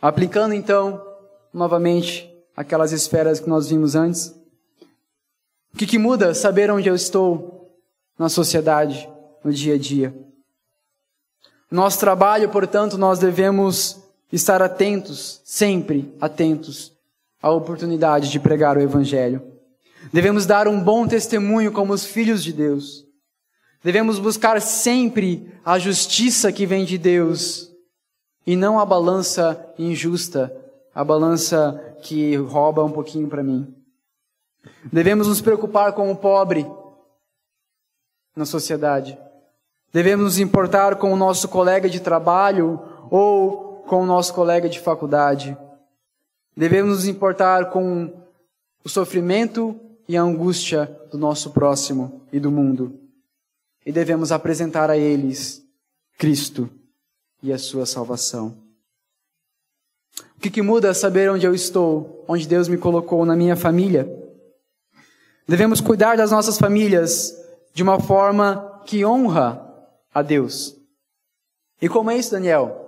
[0.01, 1.05] Aplicando então,
[1.53, 4.29] novamente, aquelas esferas que nós vimos antes.
[5.73, 7.79] O que, que muda saber onde eu estou
[8.19, 9.09] na sociedade,
[9.43, 10.15] no dia a dia?
[11.71, 14.04] Nosso trabalho, portanto, nós devemos
[14.35, 16.93] estar atentos, sempre atentos,
[17.41, 19.41] a oportunidade de pregar o Evangelho.
[20.13, 23.05] Devemos dar um bom testemunho como os filhos de Deus.
[23.83, 27.71] Devemos buscar sempre a justiça que vem de Deus
[28.47, 30.55] e não a balança injusta,
[30.95, 33.73] a balança que rouba um pouquinho para mim.
[34.93, 36.67] Devemos nos preocupar com o pobre
[38.35, 39.17] na sociedade.
[39.93, 44.81] Devemos nos importar com o nosso colega de trabalho ou com o nosso colega de
[44.81, 45.57] faculdade.
[46.57, 48.13] Devemos nos importar com
[48.85, 52.99] o sofrimento e a angústia do nosso próximo e do mundo.
[53.85, 55.63] E devemos apresentar a eles
[56.19, 56.69] Cristo
[57.43, 58.57] e a sua salvação.
[60.37, 63.57] O que, que muda é saber onde eu estou, onde Deus me colocou na minha
[63.57, 64.09] família?
[65.47, 67.35] Devemos cuidar das nossas famílias
[67.73, 69.61] de uma forma que honra
[70.13, 70.77] a Deus.
[71.81, 72.84] E como é isso, Daniel?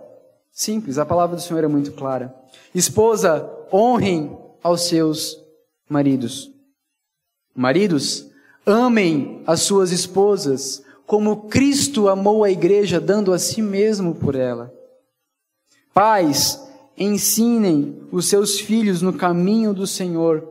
[0.56, 2.34] Simples, a palavra do Senhor é muito clara.
[2.74, 5.38] Esposa, honrem aos seus
[5.86, 6.50] maridos.
[7.54, 8.26] Maridos,
[8.64, 14.72] amem as suas esposas, como Cristo amou a igreja, dando a si mesmo por ela.
[15.92, 16.58] Pais,
[16.96, 20.42] ensinem os seus filhos no caminho do Senhor.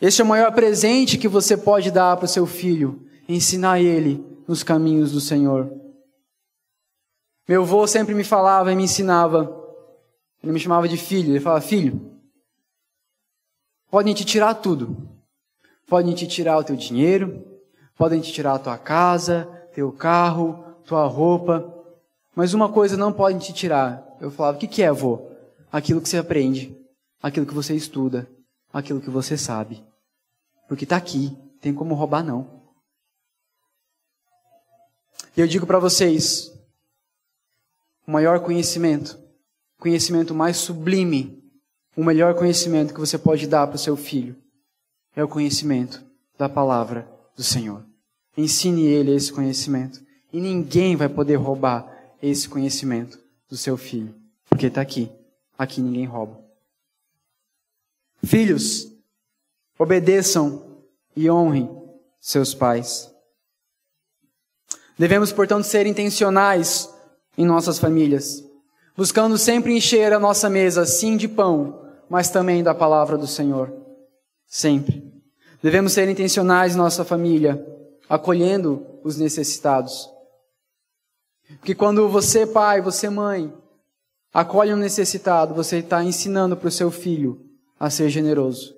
[0.00, 4.24] Este é o maior presente que você pode dar para o seu filho, ensinar ele
[4.46, 5.87] nos caminhos do Senhor.
[7.48, 9.58] Meu avô sempre me falava e me ensinava,
[10.42, 12.20] ele me chamava de filho, ele falava, filho,
[13.90, 15.08] podem te tirar tudo,
[15.86, 17.42] podem te tirar o teu dinheiro,
[17.96, 21.74] podem te tirar a tua casa, teu carro, tua roupa,
[22.36, 24.06] mas uma coisa não podem te tirar.
[24.20, 25.30] Eu falava, o que, que é, avô?
[25.72, 26.76] Aquilo que você aprende,
[27.22, 28.28] aquilo que você estuda,
[28.70, 29.82] aquilo que você sabe.
[30.68, 32.58] Porque está aqui, tem como roubar não.
[35.34, 36.52] E eu digo para vocês,
[38.08, 39.20] o maior conhecimento,
[39.78, 41.44] conhecimento mais sublime,
[41.94, 44.34] o melhor conhecimento que você pode dar para o seu filho
[45.14, 46.02] é o conhecimento
[46.38, 47.84] da palavra do Senhor.
[48.34, 50.00] Ensine ele esse conhecimento.
[50.32, 51.86] E ninguém vai poder roubar
[52.22, 53.18] esse conhecimento
[53.48, 54.14] do seu filho.
[54.48, 55.10] Porque está aqui.
[55.58, 56.40] Aqui ninguém rouba.
[58.24, 58.86] Filhos,
[59.78, 60.82] obedeçam
[61.16, 61.68] e honrem
[62.20, 63.12] seus pais.
[64.96, 66.88] Devemos, portanto, ser intencionais
[67.38, 68.44] em nossas famílias,
[68.96, 73.72] buscando sempre encher a nossa mesa, sim, de pão, mas também da palavra do Senhor.
[74.44, 75.08] Sempre.
[75.62, 77.64] Devemos ser intencionais em nossa família,
[78.08, 80.10] acolhendo os necessitados.
[81.60, 83.52] Porque quando você, pai, você, mãe,
[84.34, 87.40] acolhe um necessitado, você está ensinando para o seu filho
[87.78, 88.74] a ser generoso.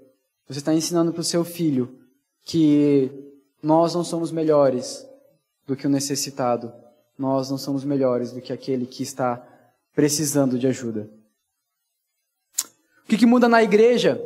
[0.46, 1.98] Você está ensinando para o seu filho
[2.44, 3.10] que
[3.62, 5.06] nós não somos melhores
[5.66, 6.72] do que o necessitado.
[7.20, 9.46] Nós não somos melhores do que aquele que está
[9.94, 11.06] precisando de ajuda.
[13.04, 14.18] O que, que muda na igreja?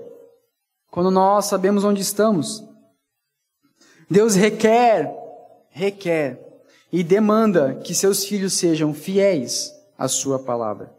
[0.92, 2.62] Quando nós sabemos onde estamos.
[4.08, 5.12] Deus requer,
[5.70, 6.38] requer
[6.92, 10.94] e demanda que seus filhos sejam fiéis à sua palavra.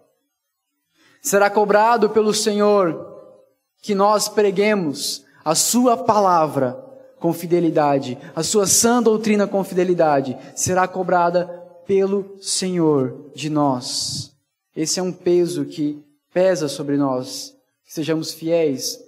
[1.21, 3.39] Será cobrado pelo Senhor
[3.81, 6.77] que nós preguemos a sua palavra
[7.21, 14.35] com fidelidade, a sua sã doutrina com fidelidade, será cobrada pelo Senhor de nós.
[14.75, 18.99] Esse é um peso que pesa sobre nós, que sejamos fiéis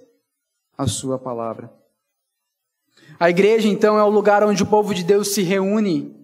[0.76, 1.70] à sua palavra.
[3.18, 6.14] A igreja, então, é o lugar onde o povo de Deus se reúne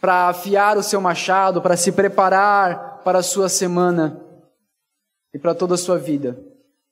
[0.00, 4.22] para afiar o seu machado, para se preparar para a sua semana
[5.34, 6.38] e para toda a sua vida.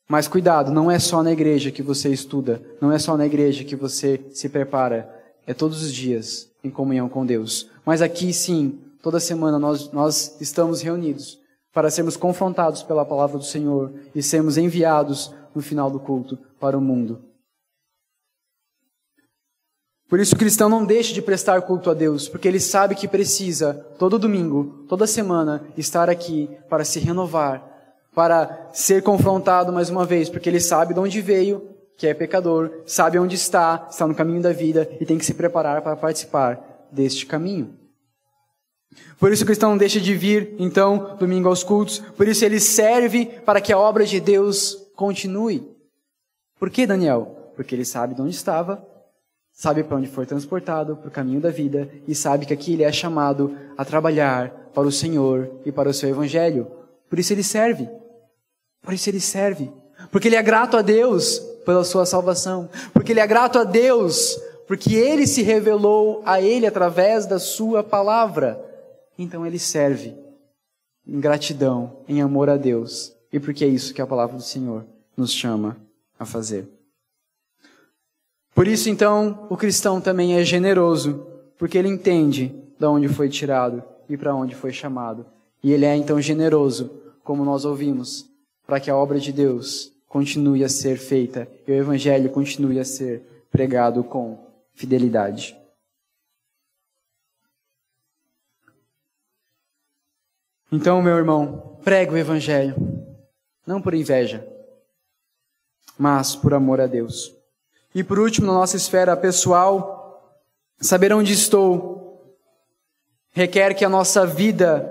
[0.08, 3.64] Mas cuidado, não é só na igreja que você estuda, não é só na igreja
[3.64, 5.12] que você se prepara,
[5.46, 7.70] é todos os dias em comunhão com Deus.
[7.84, 11.38] Mas aqui sim, toda semana nós, nós estamos reunidos
[11.72, 16.76] para sermos confrontados pela palavra do Senhor e sermos enviados no final do culto para
[16.76, 17.22] o mundo.
[20.08, 23.08] Por isso o cristão não deixa de prestar culto a Deus, porque ele sabe que
[23.08, 27.62] precisa, todo domingo, toda semana, estar aqui para se renovar,
[28.14, 32.82] para ser confrontado mais uma vez, porque ele sabe de onde veio, que é pecador,
[32.86, 36.86] sabe onde está, está no caminho da vida e tem que se preparar para participar
[36.90, 37.74] deste caminho.
[39.18, 42.60] Por isso o cristão não deixa de vir, então, domingo aos cultos, por isso ele
[42.60, 45.66] serve para que a obra de Deus continue.
[46.58, 47.52] Por que, Daniel?
[47.54, 48.86] Porque ele sabe de onde estava,
[49.52, 52.82] sabe para onde foi transportado, para o caminho da vida, e sabe que aqui ele
[52.82, 56.70] é chamado a trabalhar para o Senhor e para o seu Evangelho.
[57.08, 57.88] Por isso ele serve.
[58.82, 59.72] Por isso ele serve.
[60.10, 62.70] Porque ele é grato a Deus pela sua salvação.
[62.94, 67.82] Porque ele é grato a Deus porque ele se revelou a ele através da sua
[67.84, 68.60] palavra.
[69.16, 70.16] Então ele serve
[71.06, 73.14] em gratidão, em amor a Deus.
[73.32, 74.84] E porque é isso que a palavra do Senhor
[75.16, 75.76] nos chama
[76.18, 76.68] a fazer.
[78.54, 81.26] Por isso, então, o cristão também é generoso,
[81.58, 85.26] porque ele entende de onde foi tirado e para onde foi chamado.
[85.62, 86.90] E ele é então generoso,
[87.22, 88.26] como nós ouvimos,
[88.66, 92.84] para que a obra de Deus continue a ser feita e o evangelho continue a
[92.84, 94.38] ser pregado com
[94.74, 95.56] fidelidade.
[100.70, 102.74] Então, meu irmão, pregue o evangelho,
[103.66, 104.46] não por inveja,
[105.98, 107.34] mas por amor a Deus.
[107.94, 110.42] E por último, na nossa esfera pessoal,
[110.78, 111.96] saber onde estou
[113.36, 114.90] requer que a nossa vida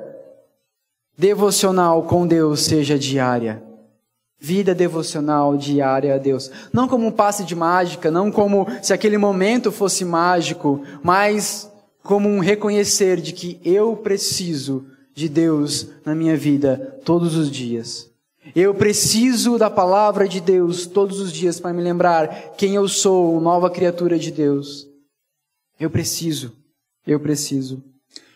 [1.17, 3.63] devocional com Deus seja diária.
[4.45, 6.51] Vida devocional diária a Deus.
[6.71, 11.67] Não como um passe de mágica, não como se aquele momento fosse mágico, mas
[12.03, 14.85] como um reconhecer de que eu preciso
[15.15, 18.07] de Deus na minha vida todos os dias.
[18.55, 23.41] Eu preciso da palavra de Deus todos os dias para me lembrar quem eu sou,
[23.41, 24.87] nova criatura de Deus.
[25.79, 26.53] Eu preciso,
[27.07, 27.83] eu preciso.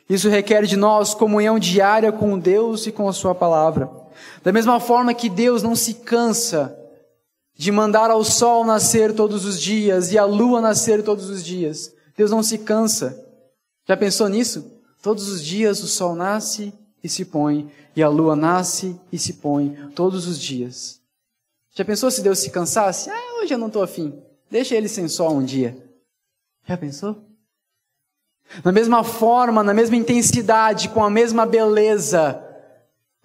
[0.09, 3.98] Isso requer de nós comunhão diária com Deus e com a Sua palavra.
[4.43, 6.75] Da mesma forma que Deus não se cansa
[7.55, 11.93] de mandar ao sol nascer todos os dias e à lua nascer todos os dias.
[12.15, 13.25] Deus não se cansa.
[13.85, 14.71] Já pensou nisso?
[15.01, 19.33] Todos os dias o sol nasce e se põe, e a lua nasce e se
[19.33, 21.01] põe todos os dias.
[21.73, 23.09] Já pensou se Deus se cansasse?
[23.09, 24.21] Ah, hoje eu não estou afim.
[24.49, 25.77] Deixa ele sem sol um dia.
[26.67, 27.17] Já pensou?
[28.63, 32.43] Na mesma forma, na mesma intensidade, com a mesma beleza,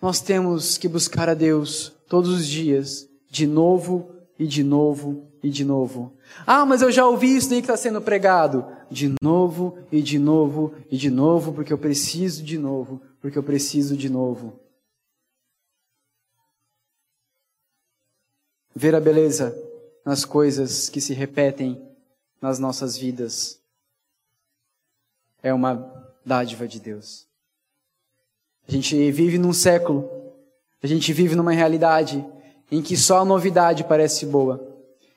[0.01, 5.51] nós temos que buscar a Deus todos os dias, de novo e de novo e
[5.51, 6.17] de novo.
[6.47, 8.67] Ah, mas eu já ouvi isso daí que está sendo pregado.
[8.91, 13.43] De novo e de novo e de novo, porque eu preciso de novo, porque eu
[13.43, 14.61] preciso de novo.
[18.75, 19.57] Ver a beleza
[20.05, 21.81] nas coisas que se repetem
[22.41, 23.61] nas nossas vidas
[25.43, 27.27] é uma dádiva de Deus.
[28.67, 30.09] A gente vive num século,
[30.83, 32.25] a gente vive numa realidade
[32.71, 34.61] em que só a novidade parece boa,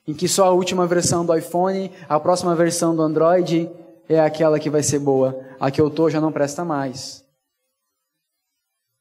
[0.07, 3.69] em que só a última versão do iPhone, a próxima versão do Android
[4.07, 5.39] é aquela que vai ser boa.
[5.59, 7.25] A que eu tô já não presta mais.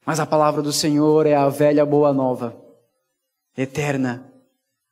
[0.05, 2.55] Mas a palavra do Senhor é a velha boa nova,
[3.57, 4.25] eterna,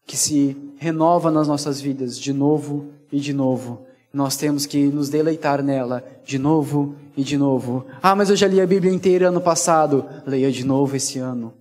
[0.05, 3.85] que se renova nas nossas vidas de novo e de novo
[4.15, 7.85] nós temos que nos deleitar nela de novo e de novo.
[8.01, 10.05] Ah, mas eu já li a Bíblia inteira ano passado.
[10.25, 11.53] Leia de novo esse ano.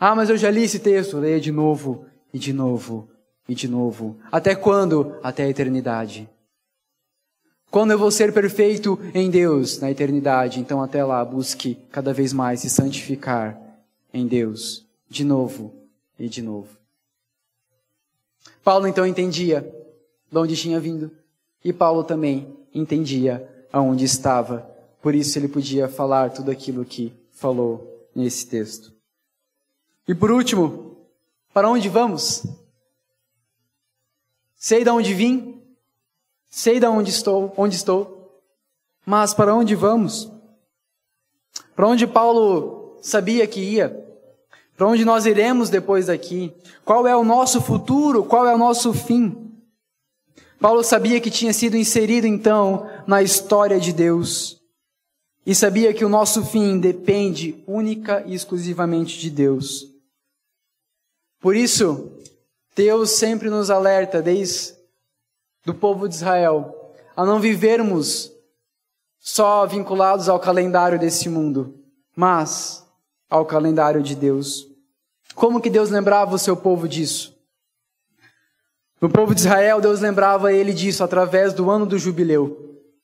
[0.00, 1.18] Ah, mas eu já li esse texto.
[1.18, 3.08] Leia de novo e de novo
[3.48, 4.16] e de novo.
[4.32, 5.14] Até quando?
[5.22, 6.28] Até a eternidade.
[7.70, 12.32] Quando eu vou ser perfeito em Deus na eternidade, então até lá busque cada vez
[12.32, 13.56] mais se santificar
[14.12, 15.72] em Deus, de novo
[16.18, 16.76] e de novo.
[18.64, 19.72] Paulo então entendia
[20.28, 21.21] de onde tinha vindo.
[21.64, 24.68] E Paulo também entendia aonde estava,
[25.00, 28.92] por isso ele podia falar tudo aquilo que falou nesse texto.
[30.06, 30.96] E por último,
[31.52, 32.44] para onde vamos?
[34.56, 35.60] Sei de onde vim,
[36.48, 38.42] sei de onde estou, onde estou,
[39.04, 40.30] mas para onde vamos?
[41.74, 43.98] Para onde Paulo sabia que ia?
[44.76, 46.52] Para onde nós iremos depois daqui?
[46.84, 48.24] Qual é o nosso futuro?
[48.24, 49.41] Qual é o nosso fim?
[50.62, 54.62] Paulo sabia que tinha sido inserido então na história de Deus
[55.44, 59.88] e sabia que o nosso fim depende única e exclusivamente de Deus.
[61.40, 62.12] Por isso,
[62.76, 64.80] Deus sempre nos alerta, desde
[65.64, 68.30] do povo de Israel, a não vivermos
[69.18, 71.74] só vinculados ao calendário desse mundo,
[72.14, 72.86] mas
[73.28, 74.68] ao calendário de Deus.
[75.34, 77.31] Como que Deus lembrava o seu povo disso?
[79.02, 82.44] No povo de Israel, Deus lembrava ele disso através do ano do jubileu.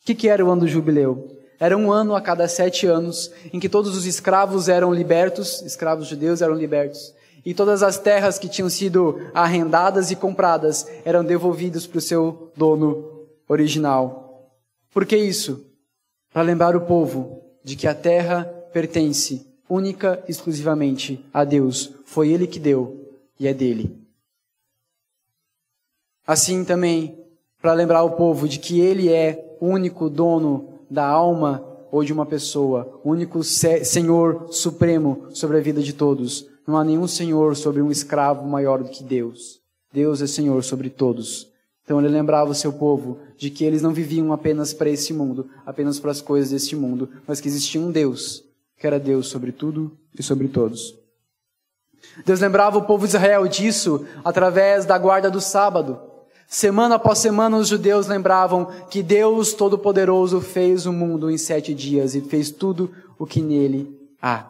[0.01, 1.27] O que, que era o ano do jubileu?
[1.59, 6.07] Era um ano a cada sete anos em que todos os escravos eram libertos, escravos
[6.07, 7.13] judeus eram libertos,
[7.45, 12.53] e todas as terras que tinham sido arrendadas e compradas eram devolvidas para o seu
[12.57, 14.53] dono original.
[14.95, 15.67] Por que isso?
[16.33, 21.93] Para lembrar o povo de que a terra pertence única e exclusivamente a Deus.
[22.05, 23.05] Foi Ele que deu
[23.41, 23.98] e é dele.
[26.29, 27.19] Assim também,
[27.59, 32.13] para lembrar o povo de que ele é o único dono da alma ou de
[32.13, 36.47] uma pessoa, o único Senhor supremo sobre a vida de todos.
[36.67, 39.59] Não há nenhum Senhor sobre um escravo maior do que Deus.
[39.91, 41.51] Deus é Senhor sobre todos.
[41.83, 45.49] Então ele lembrava o seu povo de que eles não viviam apenas para esse mundo,
[45.65, 48.45] apenas para as coisas deste mundo, mas que existia um Deus,
[48.77, 50.95] que era Deus sobre tudo e sobre todos.
[52.27, 56.08] Deus lembrava o povo de Israel disso através da guarda do sábado.
[56.51, 62.15] Semana após semana, os judeus lembravam que Deus Todo-Poderoso fez o mundo em sete dias
[62.15, 64.47] e fez tudo o que nele há.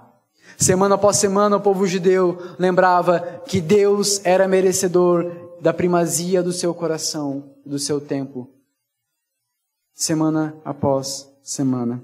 [0.57, 5.29] Semana após semana, o povo judeu lembrava que Deus era merecedor
[5.61, 8.49] da primazia do seu coração, do seu tempo.
[9.93, 12.01] Semana após semana.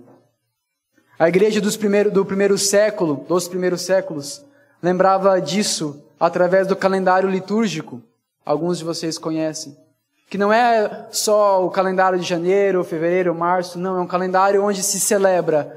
[1.17, 4.45] A igreja primeiro, do primeiro século, dos primeiros séculos,
[4.83, 8.03] lembrava disso através do calendário litúrgico.
[8.45, 9.84] Alguns de vocês conhecem.
[10.35, 14.83] Que não é só o calendário de janeiro, fevereiro, março, não, é um calendário onde
[14.83, 15.73] se celebra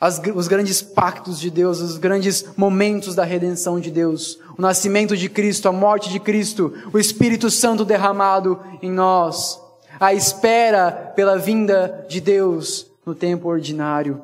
[0.00, 5.14] as, os grandes pactos de Deus, os grandes momentos da redenção de Deus, o nascimento
[5.14, 9.60] de Cristo, a morte de Cristo, o Espírito Santo derramado em nós,
[10.00, 14.22] a espera pela vinda de Deus no tempo ordinário.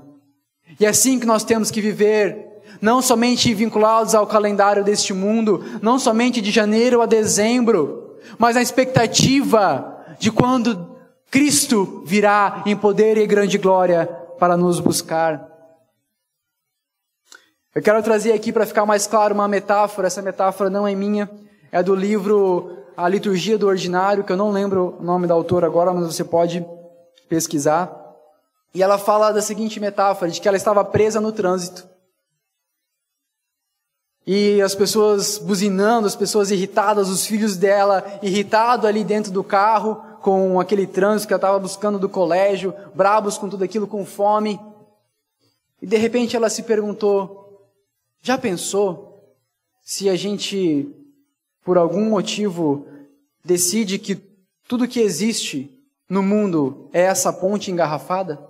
[0.80, 5.62] E é assim que nós temos que viver, não somente vinculados ao calendário deste mundo,
[5.82, 8.03] não somente de janeiro a dezembro,
[8.38, 10.96] mas na expectativa de quando
[11.30, 14.06] Cristo virá em poder e grande glória
[14.38, 15.48] para nos buscar.
[17.74, 21.28] Eu quero trazer aqui para ficar mais claro uma metáfora, essa metáfora não é minha,
[21.72, 25.66] é do livro A Liturgia do Ordinário, que eu não lembro o nome da autora
[25.66, 26.64] agora, mas você pode
[27.28, 27.92] pesquisar.
[28.72, 31.93] E ela fala da seguinte metáfora, de que ela estava presa no trânsito.
[34.26, 40.02] E as pessoas buzinando, as pessoas irritadas, os filhos dela irritados ali dentro do carro,
[40.22, 44.58] com aquele trânsito que ela estava buscando do colégio, brabos com tudo aquilo, com fome.
[45.82, 47.68] E de repente ela se perguntou:
[48.22, 49.36] já pensou
[49.82, 50.88] se a gente,
[51.62, 52.86] por algum motivo,
[53.44, 54.16] decide que
[54.66, 55.70] tudo que existe
[56.08, 58.42] no mundo é essa ponte engarrafada?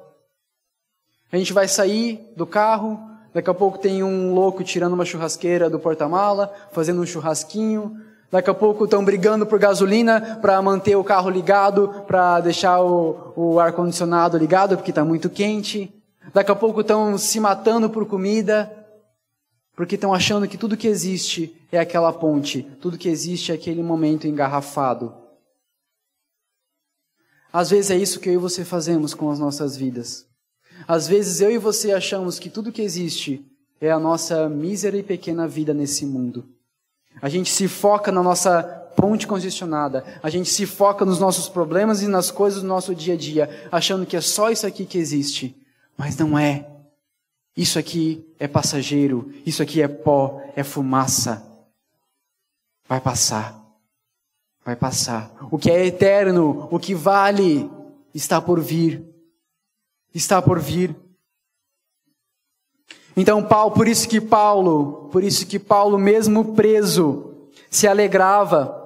[1.32, 3.00] A gente vai sair do carro,
[3.34, 8.00] daqui a pouco tem um louco tirando uma churrasqueira do porta-mala, fazendo um churrasquinho.
[8.30, 13.32] Daqui a pouco estão brigando por gasolina para manter o carro ligado, para deixar o,
[13.36, 15.92] o ar-condicionado ligado, porque está muito quente.
[16.32, 18.72] Daqui a pouco estão se matando por comida,
[19.76, 23.82] porque estão achando que tudo que existe é aquela ponte, tudo que existe é aquele
[23.82, 25.14] momento engarrafado.
[27.52, 30.26] Às vezes é isso que eu e você fazemos com as nossas vidas.
[30.86, 33.44] Às vezes eu e você achamos que tudo que existe
[33.80, 36.44] é a nossa mísera e pequena vida nesse mundo.
[37.20, 38.62] A gente se foca na nossa
[38.96, 43.14] ponte congestionada, a gente se foca nos nossos problemas e nas coisas do nosso dia
[43.14, 45.54] a dia, achando que é só isso aqui que existe.
[45.96, 46.68] Mas não é.
[47.56, 51.44] Isso aqui é passageiro, isso aqui é pó, é fumaça.
[52.88, 53.62] Vai passar.
[54.64, 55.32] Vai passar.
[55.50, 57.70] O que é eterno, o que vale,
[58.12, 59.13] está por vir
[60.14, 60.94] está por vir.
[63.16, 67.32] Então, Paulo, por isso que Paulo, por isso que Paulo, mesmo preso,
[67.70, 68.80] se alegrava,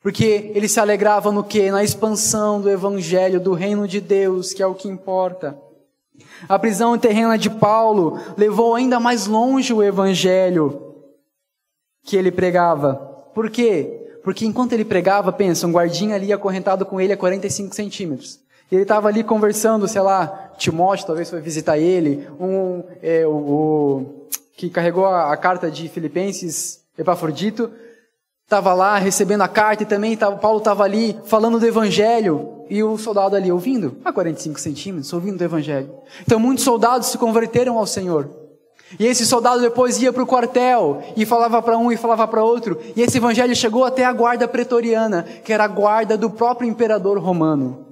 [0.00, 1.70] porque ele se alegrava no que?
[1.70, 5.58] Na expansão do evangelho, do reino de Deus, que é o que importa.
[6.48, 10.94] A prisão terrena de Paulo levou ainda mais longe o evangelho
[12.04, 12.94] que ele pregava.
[13.34, 14.18] Por quê?
[14.24, 18.40] Porque enquanto ele pregava, pensa, um guardinha ali acorrentado com ele a 45 centímetros.
[18.70, 24.26] Ele estava ali conversando, sei lá, Timóteo talvez foi visitar ele, um, é, o, o,
[24.56, 27.70] que carregou a, a, carta de Filipenses, Epafrodito,
[28.44, 32.82] estava lá recebendo a carta e também tava, Paulo estava ali falando do Evangelho e
[32.82, 35.90] o soldado ali ouvindo, a 45 centímetros, ouvindo do Evangelho.
[36.22, 38.28] Então muitos soldados se converteram ao Senhor.
[38.98, 42.44] E esse soldado depois ia para o quartel e falava para um e falava para
[42.44, 42.78] outro.
[42.96, 47.18] E esse evangelho chegou até a guarda pretoriana, que era a guarda do próprio imperador
[47.18, 47.87] romano.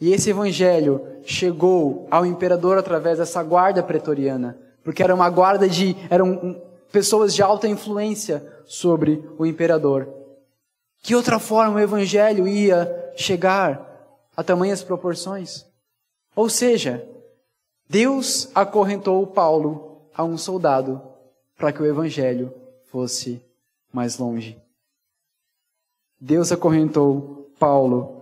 [0.00, 5.96] E esse evangelho chegou ao imperador através dessa guarda pretoriana, porque era uma guarda de
[6.10, 6.60] eram
[6.92, 10.08] pessoas de alta influência sobre o imperador.
[11.02, 15.66] Que outra forma o evangelho ia chegar a tamanhas proporções?
[16.34, 17.06] Ou seja,
[17.88, 21.00] Deus acorrentou Paulo a um soldado
[21.56, 22.52] para que o evangelho
[22.90, 23.42] fosse
[23.92, 24.60] mais longe.
[26.20, 28.15] Deus acorrentou Paulo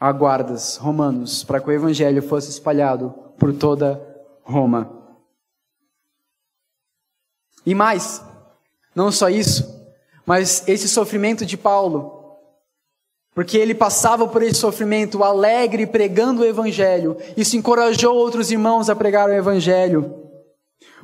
[0.00, 4.00] a guardas romanos para que o evangelho fosse espalhado por toda
[4.42, 4.90] Roma.
[7.66, 8.24] E mais,
[8.94, 9.78] não só isso,
[10.24, 12.38] mas esse sofrimento de Paulo,
[13.34, 18.96] porque ele passava por esse sofrimento alegre pregando o evangelho, isso encorajou outros irmãos a
[18.96, 20.16] pregar o evangelho.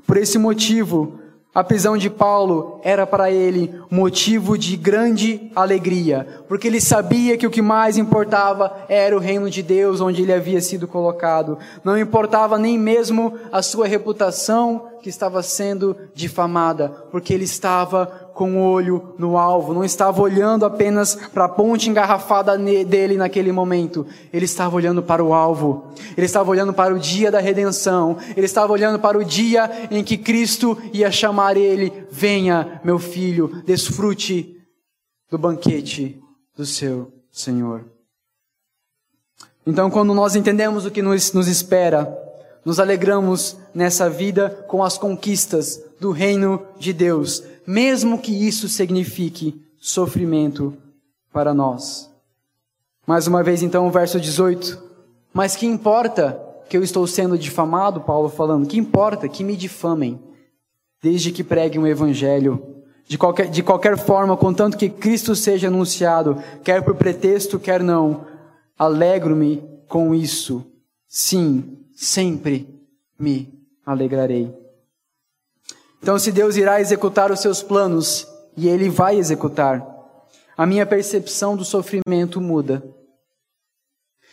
[0.07, 1.21] Por esse motivo,
[1.57, 7.47] A prisão de Paulo era para ele motivo de grande alegria, porque ele sabia que
[7.47, 11.59] o que mais importava era o reino de Deus onde ele havia sido colocado.
[11.83, 18.59] Não importava nem mesmo a sua reputação que estava sendo difamada, porque ele estava com
[18.59, 24.07] o olho no alvo, não estava olhando apenas para a ponte engarrafada dele naquele momento,
[24.31, 28.45] ele estava olhando para o alvo, ele estava olhando para o dia da redenção, ele
[28.45, 34.55] estava olhando para o dia em que Cristo ia chamar ele: Venha, meu filho, desfrute
[35.31, 36.21] do banquete
[36.55, 37.87] do seu Senhor.
[39.67, 42.07] Então, quando nós entendemos o que nos, nos espera,
[42.67, 49.61] nos alegramos nessa vida com as conquistas do reino de Deus, mesmo que isso signifique
[49.79, 50.77] sofrimento
[51.33, 52.11] para nós.
[53.07, 54.83] Mais uma vez, então, o verso 18.
[55.33, 58.01] Mas que importa que eu estou sendo difamado?
[58.01, 58.67] Paulo falando.
[58.67, 60.19] Que importa que me difamem,
[61.03, 62.77] desde que preguem o evangelho.
[63.07, 68.27] De qualquer, de qualquer forma, contanto que Cristo seja anunciado, quer por pretexto, quer não,
[68.77, 70.67] alegro-me com isso.
[71.07, 72.69] Sim, sempre
[73.17, 73.49] me
[73.85, 74.66] alegrarei.
[76.07, 79.85] Então, se Deus irá executar os seus planos, e Ele vai executar,
[80.57, 82.81] a minha percepção do sofrimento muda.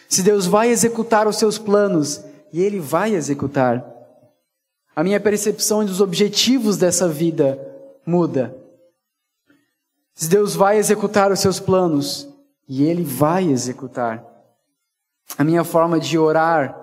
[0.07, 3.83] Se Deus vai executar os seus planos, e Ele vai executar,
[4.95, 7.57] a minha percepção dos objetivos dessa vida
[8.05, 8.55] muda.
[10.13, 12.29] Se Deus vai executar os seus planos,
[12.69, 14.23] e Ele vai executar,
[15.39, 16.79] a minha forma de orar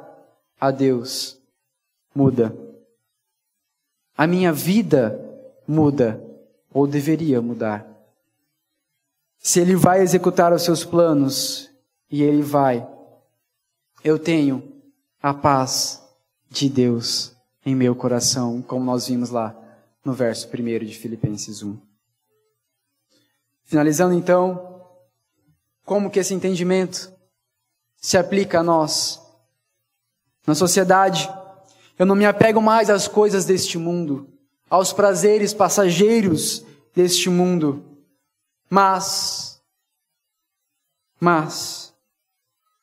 [0.61, 1.39] a Deus
[2.13, 2.70] muda
[4.21, 5.19] a minha vida
[5.67, 6.23] muda,
[6.71, 7.87] ou deveria mudar.
[9.39, 11.71] Se Ele vai executar os seus planos,
[12.11, 12.87] e Ele vai,
[14.05, 14.63] eu tenho
[15.23, 16.07] a paz
[16.51, 19.57] de Deus em meu coração, como nós vimos lá
[20.05, 21.79] no verso 1 de Filipenses 1.
[23.65, 24.85] Finalizando então,
[25.83, 27.11] como que esse entendimento
[27.97, 29.19] se aplica a nós?
[30.47, 31.27] Na sociedade,
[32.01, 34.27] eu não me apego mais às coisas deste mundo,
[34.71, 36.65] aos prazeres passageiros
[36.97, 37.85] deste mundo.
[38.71, 39.61] Mas,
[41.21, 41.93] mas,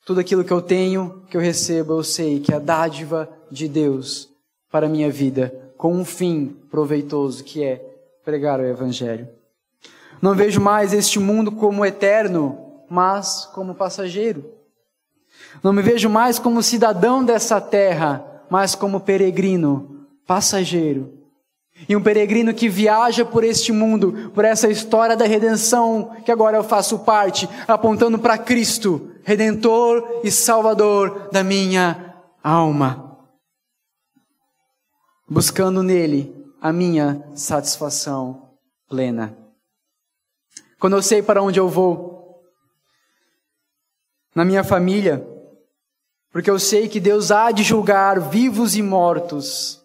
[0.06, 3.66] tudo aquilo que eu tenho, que eu recebo, eu sei que é a dádiva de
[3.66, 4.28] Deus
[4.70, 7.84] para a minha vida, com um fim proveitoso, que é
[8.24, 9.28] pregar o Evangelho.
[10.22, 14.44] Não vejo mais este mundo como eterno, mas como passageiro.
[15.60, 21.18] Não me vejo mais como cidadão dessa terra, mas como peregrino, passageiro.
[21.88, 26.56] E um peregrino que viaja por este mundo, por essa história da redenção, que agora
[26.56, 33.18] eu faço parte, apontando para Cristo, Redentor e Salvador da minha alma.
[35.28, 38.50] Buscando nele a minha satisfação
[38.88, 39.36] plena.
[40.80, 42.42] Quando eu sei para onde eu vou,
[44.34, 45.26] na minha família,
[46.38, 49.82] porque eu sei que Deus há de julgar vivos e mortos.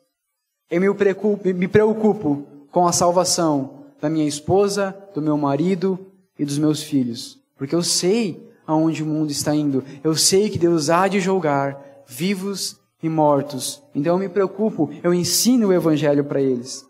[0.70, 5.98] Eu me preocupo, me preocupo com a salvação da minha esposa, do meu marido
[6.38, 9.84] e dos meus filhos, porque eu sei aonde o mundo está indo.
[10.04, 13.82] Eu sei que Deus há de julgar vivos e mortos.
[13.96, 16.86] Então eu me preocupo, eu ensino o evangelho para eles.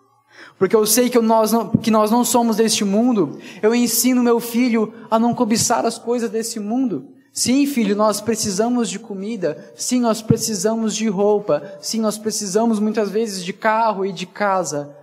[0.59, 4.41] Porque eu sei que nós, não, que nós não somos deste mundo, eu ensino meu
[4.41, 7.12] filho a não cobiçar as coisas desse mundo.
[7.33, 9.73] Sim, filho, nós precisamos de comida.
[9.75, 11.79] Sim, nós precisamos de roupa.
[11.81, 14.95] Sim, nós precisamos muitas vezes de carro e de casa.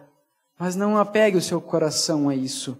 [0.56, 2.78] Mas não apegue o seu coração a isso.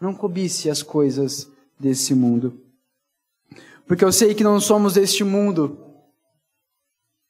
[0.00, 2.60] Não cobice as coisas desse mundo.
[3.86, 5.78] Porque eu sei que não somos deste mundo.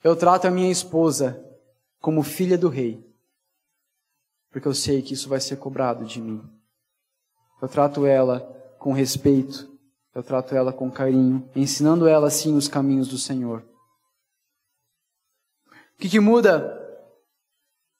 [0.03, 1.39] Eu trato a minha esposa
[2.01, 3.07] como filha do rei.
[4.51, 6.43] Porque eu sei que isso vai ser cobrado de mim.
[7.61, 8.41] Eu trato ela
[8.79, 9.72] com respeito
[10.15, 13.65] eu trato ela com carinho, ensinando ela assim os caminhos do Senhor.
[15.71, 16.79] O que, que muda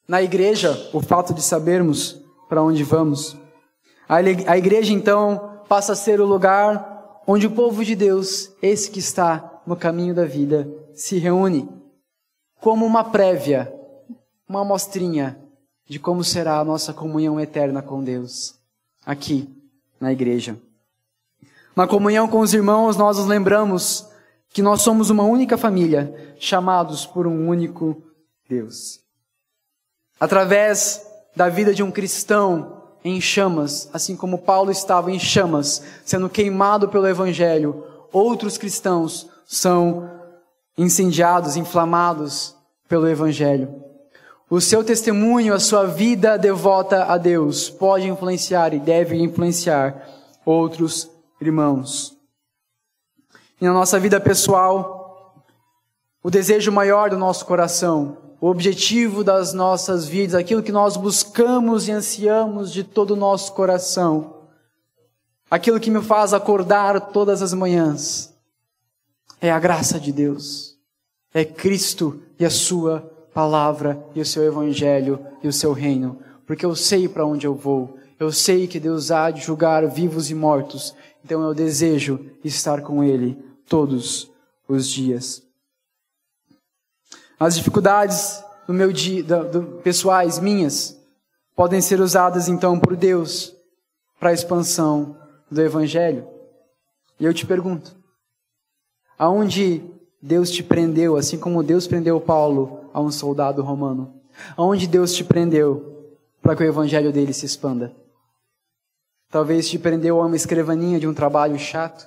[0.07, 3.37] na igreja o fato de sabermos para onde vamos?
[4.09, 8.99] A igreja então passa a ser o lugar onde o povo de Deus, esse que
[8.99, 11.69] está no caminho da vida, se reúne
[12.61, 13.73] como uma prévia,
[14.49, 15.41] uma amostrinha
[15.89, 18.59] de como será a nossa comunhão eterna com Deus
[19.07, 19.49] aqui
[20.01, 20.59] na igreja.
[21.75, 24.07] Na comunhão com os irmãos, nós nos lembramos
[24.51, 28.03] que nós somos uma única família, chamados por um único
[28.49, 29.01] Deus.
[30.21, 31.05] Através
[31.35, 36.89] da vida de um cristão em chamas, assim como Paulo estava em chamas, sendo queimado
[36.89, 40.11] pelo Evangelho, outros cristãos são
[40.77, 42.55] incendiados, inflamados
[42.89, 43.83] pelo Evangelho.
[44.51, 50.07] o seu testemunho, a sua vida devota a Deus, pode influenciar e deve influenciar
[50.45, 51.11] outros
[51.49, 52.17] irmãos.
[53.61, 55.45] E na nossa vida pessoal,
[56.23, 61.87] o desejo maior do nosso coração, o objetivo das nossas vidas, aquilo que nós buscamos
[61.89, 64.43] e ansiamos de todo o nosso coração,
[65.51, 68.33] aquilo que me faz acordar todas as manhãs,
[69.41, 70.77] é a graça de Deus,
[71.33, 76.65] é Cristo e a Sua palavra e o seu evangelho e o seu reino, porque
[76.65, 77.97] eu sei para onde eu vou.
[78.23, 80.95] Eu sei que Deus há de julgar vivos e mortos,
[81.25, 83.37] então eu desejo estar com Ele
[83.69, 84.31] todos
[84.69, 85.43] os dias.
[87.37, 90.97] As dificuldades do meu dia, do, do, pessoais minhas
[91.57, 93.53] podem ser usadas então por Deus
[94.21, 95.17] para a expansão
[95.51, 96.25] do Evangelho.
[97.19, 97.93] E eu te pergunto:
[99.19, 99.83] aonde
[100.23, 104.15] Deus te prendeu, assim como Deus prendeu Paulo a um soldado romano?
[104.57, 108.01] Aonde Deus te prendeu para que o evangelho dele se expanda?
[109.33, 112.07] Talvez te prendeu a uma escrivaninha de um trabalho chato.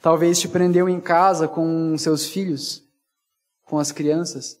[0.00, 2.82] Talvez te prendeu em casa com seus filhos,
[3.66, 4.58] com as crianças.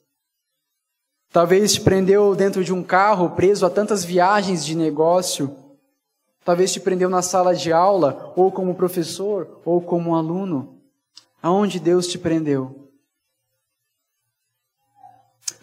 [1.32, 5.56] Talvez te prendeu dentro de um carro, preso a tantas viagens de negócio.
[6.44, 10.78] Talvez te prendeu na sala de aula, ou como professor, ou como aluno.
[11.42, 12.90] Aonde Deus te prendeu?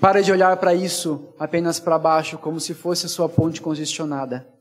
[0.01, 4.57] Para de olhar para isso apenas para baixo, como se fosse a sua ponte congestionada.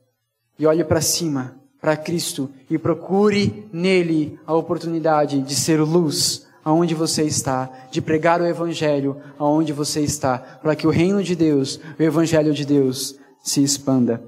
[0.59, 6.93] E olhe para cima, para Cristo, e procure nele a oportunidade de ser luz aonde
[6.93, 11.79] você está, de pregar o Evangelho aonde você está, para que o reino de Deus,
[11.97, 14.21] o Evangelho de Deus, se expanda.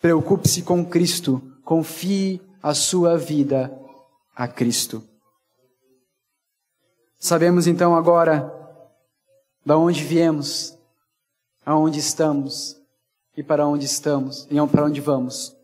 [0.00, 3.72] Preocupe-se com Cristo, confie a sua vida
[4.34, 5.02] a Cristo.
[7.18, 8.52] Sabemos então agora
[9.64, 10.76] da onde viemos,
[11.64, 12.76] aonde estamos
[13.36, 15.55] e para onde estamos e para onde vamos.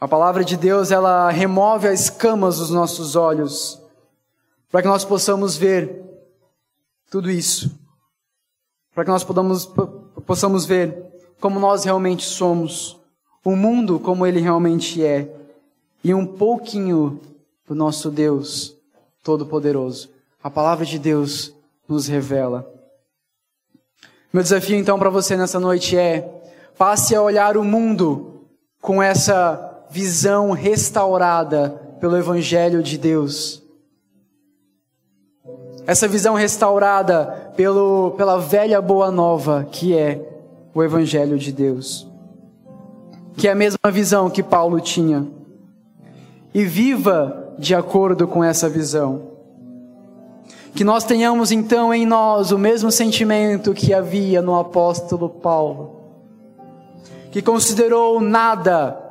[0.00, 3.82] A palavra de Deus, ela remove as escamas dos nossos olhos,
[4.70, 6.04] para que nós possamos ver
[7.10, 7.76] tudo isso,
[8.94, 9.68] para que nós podamos,
[10.24, 11.04] possamos ver
[11.40, 12.96] como nós realmente somos,
[13.44, 15.34] o mundo como ele realmente é,
[16.04, 17.20] e um pouquinho
[17.66, 18.76] do nosso Deus
[19.24, 20.10] Todo-Poderoso.
[20.40, 21.52] A palavra de Deus
[21.88, 22.72] nos revela.
[24.32, 26.42] Meu desafio então para você nessa noite é:
[26.76, 28.44] passe a olhar o mundo
[28.80, 31.70] com essa visão restaurada
[32.00, 33.62] pelo Evangelho de Deus.
[35.86, 40.22] Essa visão restaurada pelo, pela velha boa nova que é
[40.74, 42.06] o Evangelho de Deus.
[43.36, 45.26] Que é a mesma visão que Paulo tinha.
[46.52, 49.28] E viva de acordo com essa visão.
[50.74, 55.96] Que nós tenhamos então em nós o mesmo sentimento que havia no apóstolo Paulo,
[57.32, 59.07] que considerou nada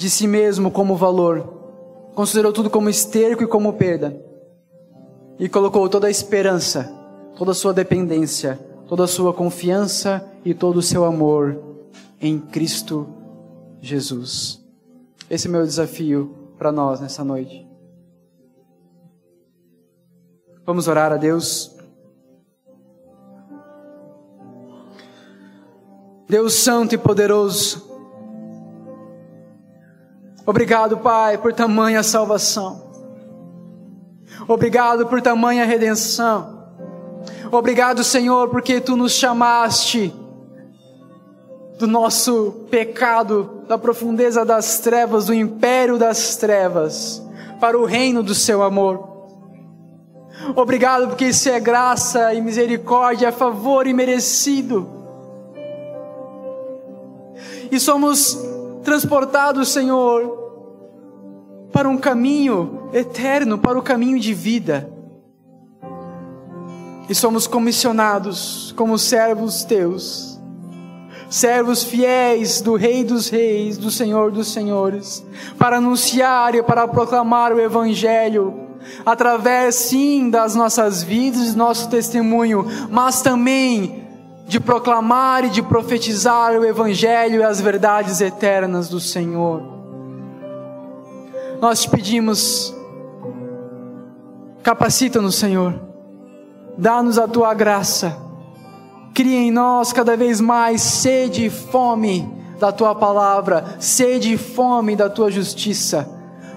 [0.00, 4.18] de si mesmo como valor, considerou tudo como esterco e como perda,
[5.38, 6.90] e colocou toda a esperança,
[7.36, 11.62] toda a sua dependência, toda a sua confiança e todo o seu amor
[12.18, 13.06] em Cristo
[13.78, 14.64] Jesus.
[15.28, 17.68] Esse é o meu desafio para nós nessa noite.
[20.64, 21.76] Vamos orar a Deus.
[26.26, 27.89] Deus Santo e Poderoso,
[30.46, 32.90] obrigado, Pai, por tamanha salvação.
[34.48, 36.60] Obrigado por tamanha redenção.
[37.52, 40.14] Obrigado, Senhor, porque tu nos chamaste
[41.78, 47.22] do nosso pecado, da profundeza das trevas, do império das trevas,
[47.58, 49.08] para o reino do seu amor.
[50.54, 54.88] Obrigado porque isso é graça e misericórdia, é favor e merecido.
[57.70, 58.49] E somos
[58.82, 60.38] transportados, Senhor,
[61.72, 64.90] para um caminho eterno, para o caminho de vida.
[67.08, 70.30] E somos comissionados como servos teus
[71.30, 75.24] servos fiéis do Rei dos Reis, do Senhor dos Senhores,
[75.56, 78.68] para anunciar e para proclamar o Evangelho,
[79.06, 83.99] através sim das nossas vidas, nosso testemunho, mas também
[84.50, 89.62] de proclamar e de profetizar o Evangelho e as verdades eternas do Senhor.
[91.60, 92.74] Nós te pedimos,
[94.62, 95.80] capacita-nos, Senhor,
[96.76, 98.28] dá-nos a tua graça
[99.14, 102.26] Cria em nós cada vez mais sede e fome
[102.58, 106.08] da tua palavra, sede e fome da tua justiça.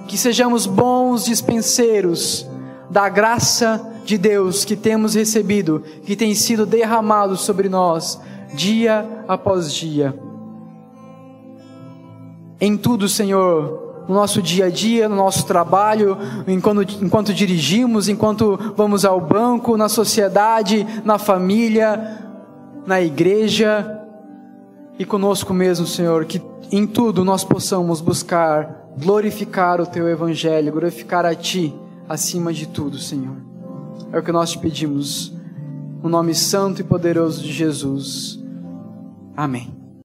[0.08, 2.48] Que sejamos bons dispenseiros
[2.90, 8.20] da graça de Deus que temos recebido, que tem sido derramado sobre nós,
[8.54, 10.18] dia após dia.
[12.60, 18.58] Em tudo, Senhor, no nosso dia a dia, no nosso trabalho, enquanto, enquanto dirigimos, enquanto
[18.76, 22.20] vamos ao banco, na sociedade, na família,
[22.86, 24.00] na igreja
[25.00, 26.42] e conosco mesmo, Senhor, que
[26.72, 31.74] em tudo nós possamos buscar glorificar o Teu Evangelho, glorificar a Ti
[32.08, 33.53] acima de tudo, Senhor.
[34.14, 35.34] É o que nós te pedimos,
[36.04, 38.40] no nome santo e poderoso de Jesus.
[39.36, 39.83] Amém.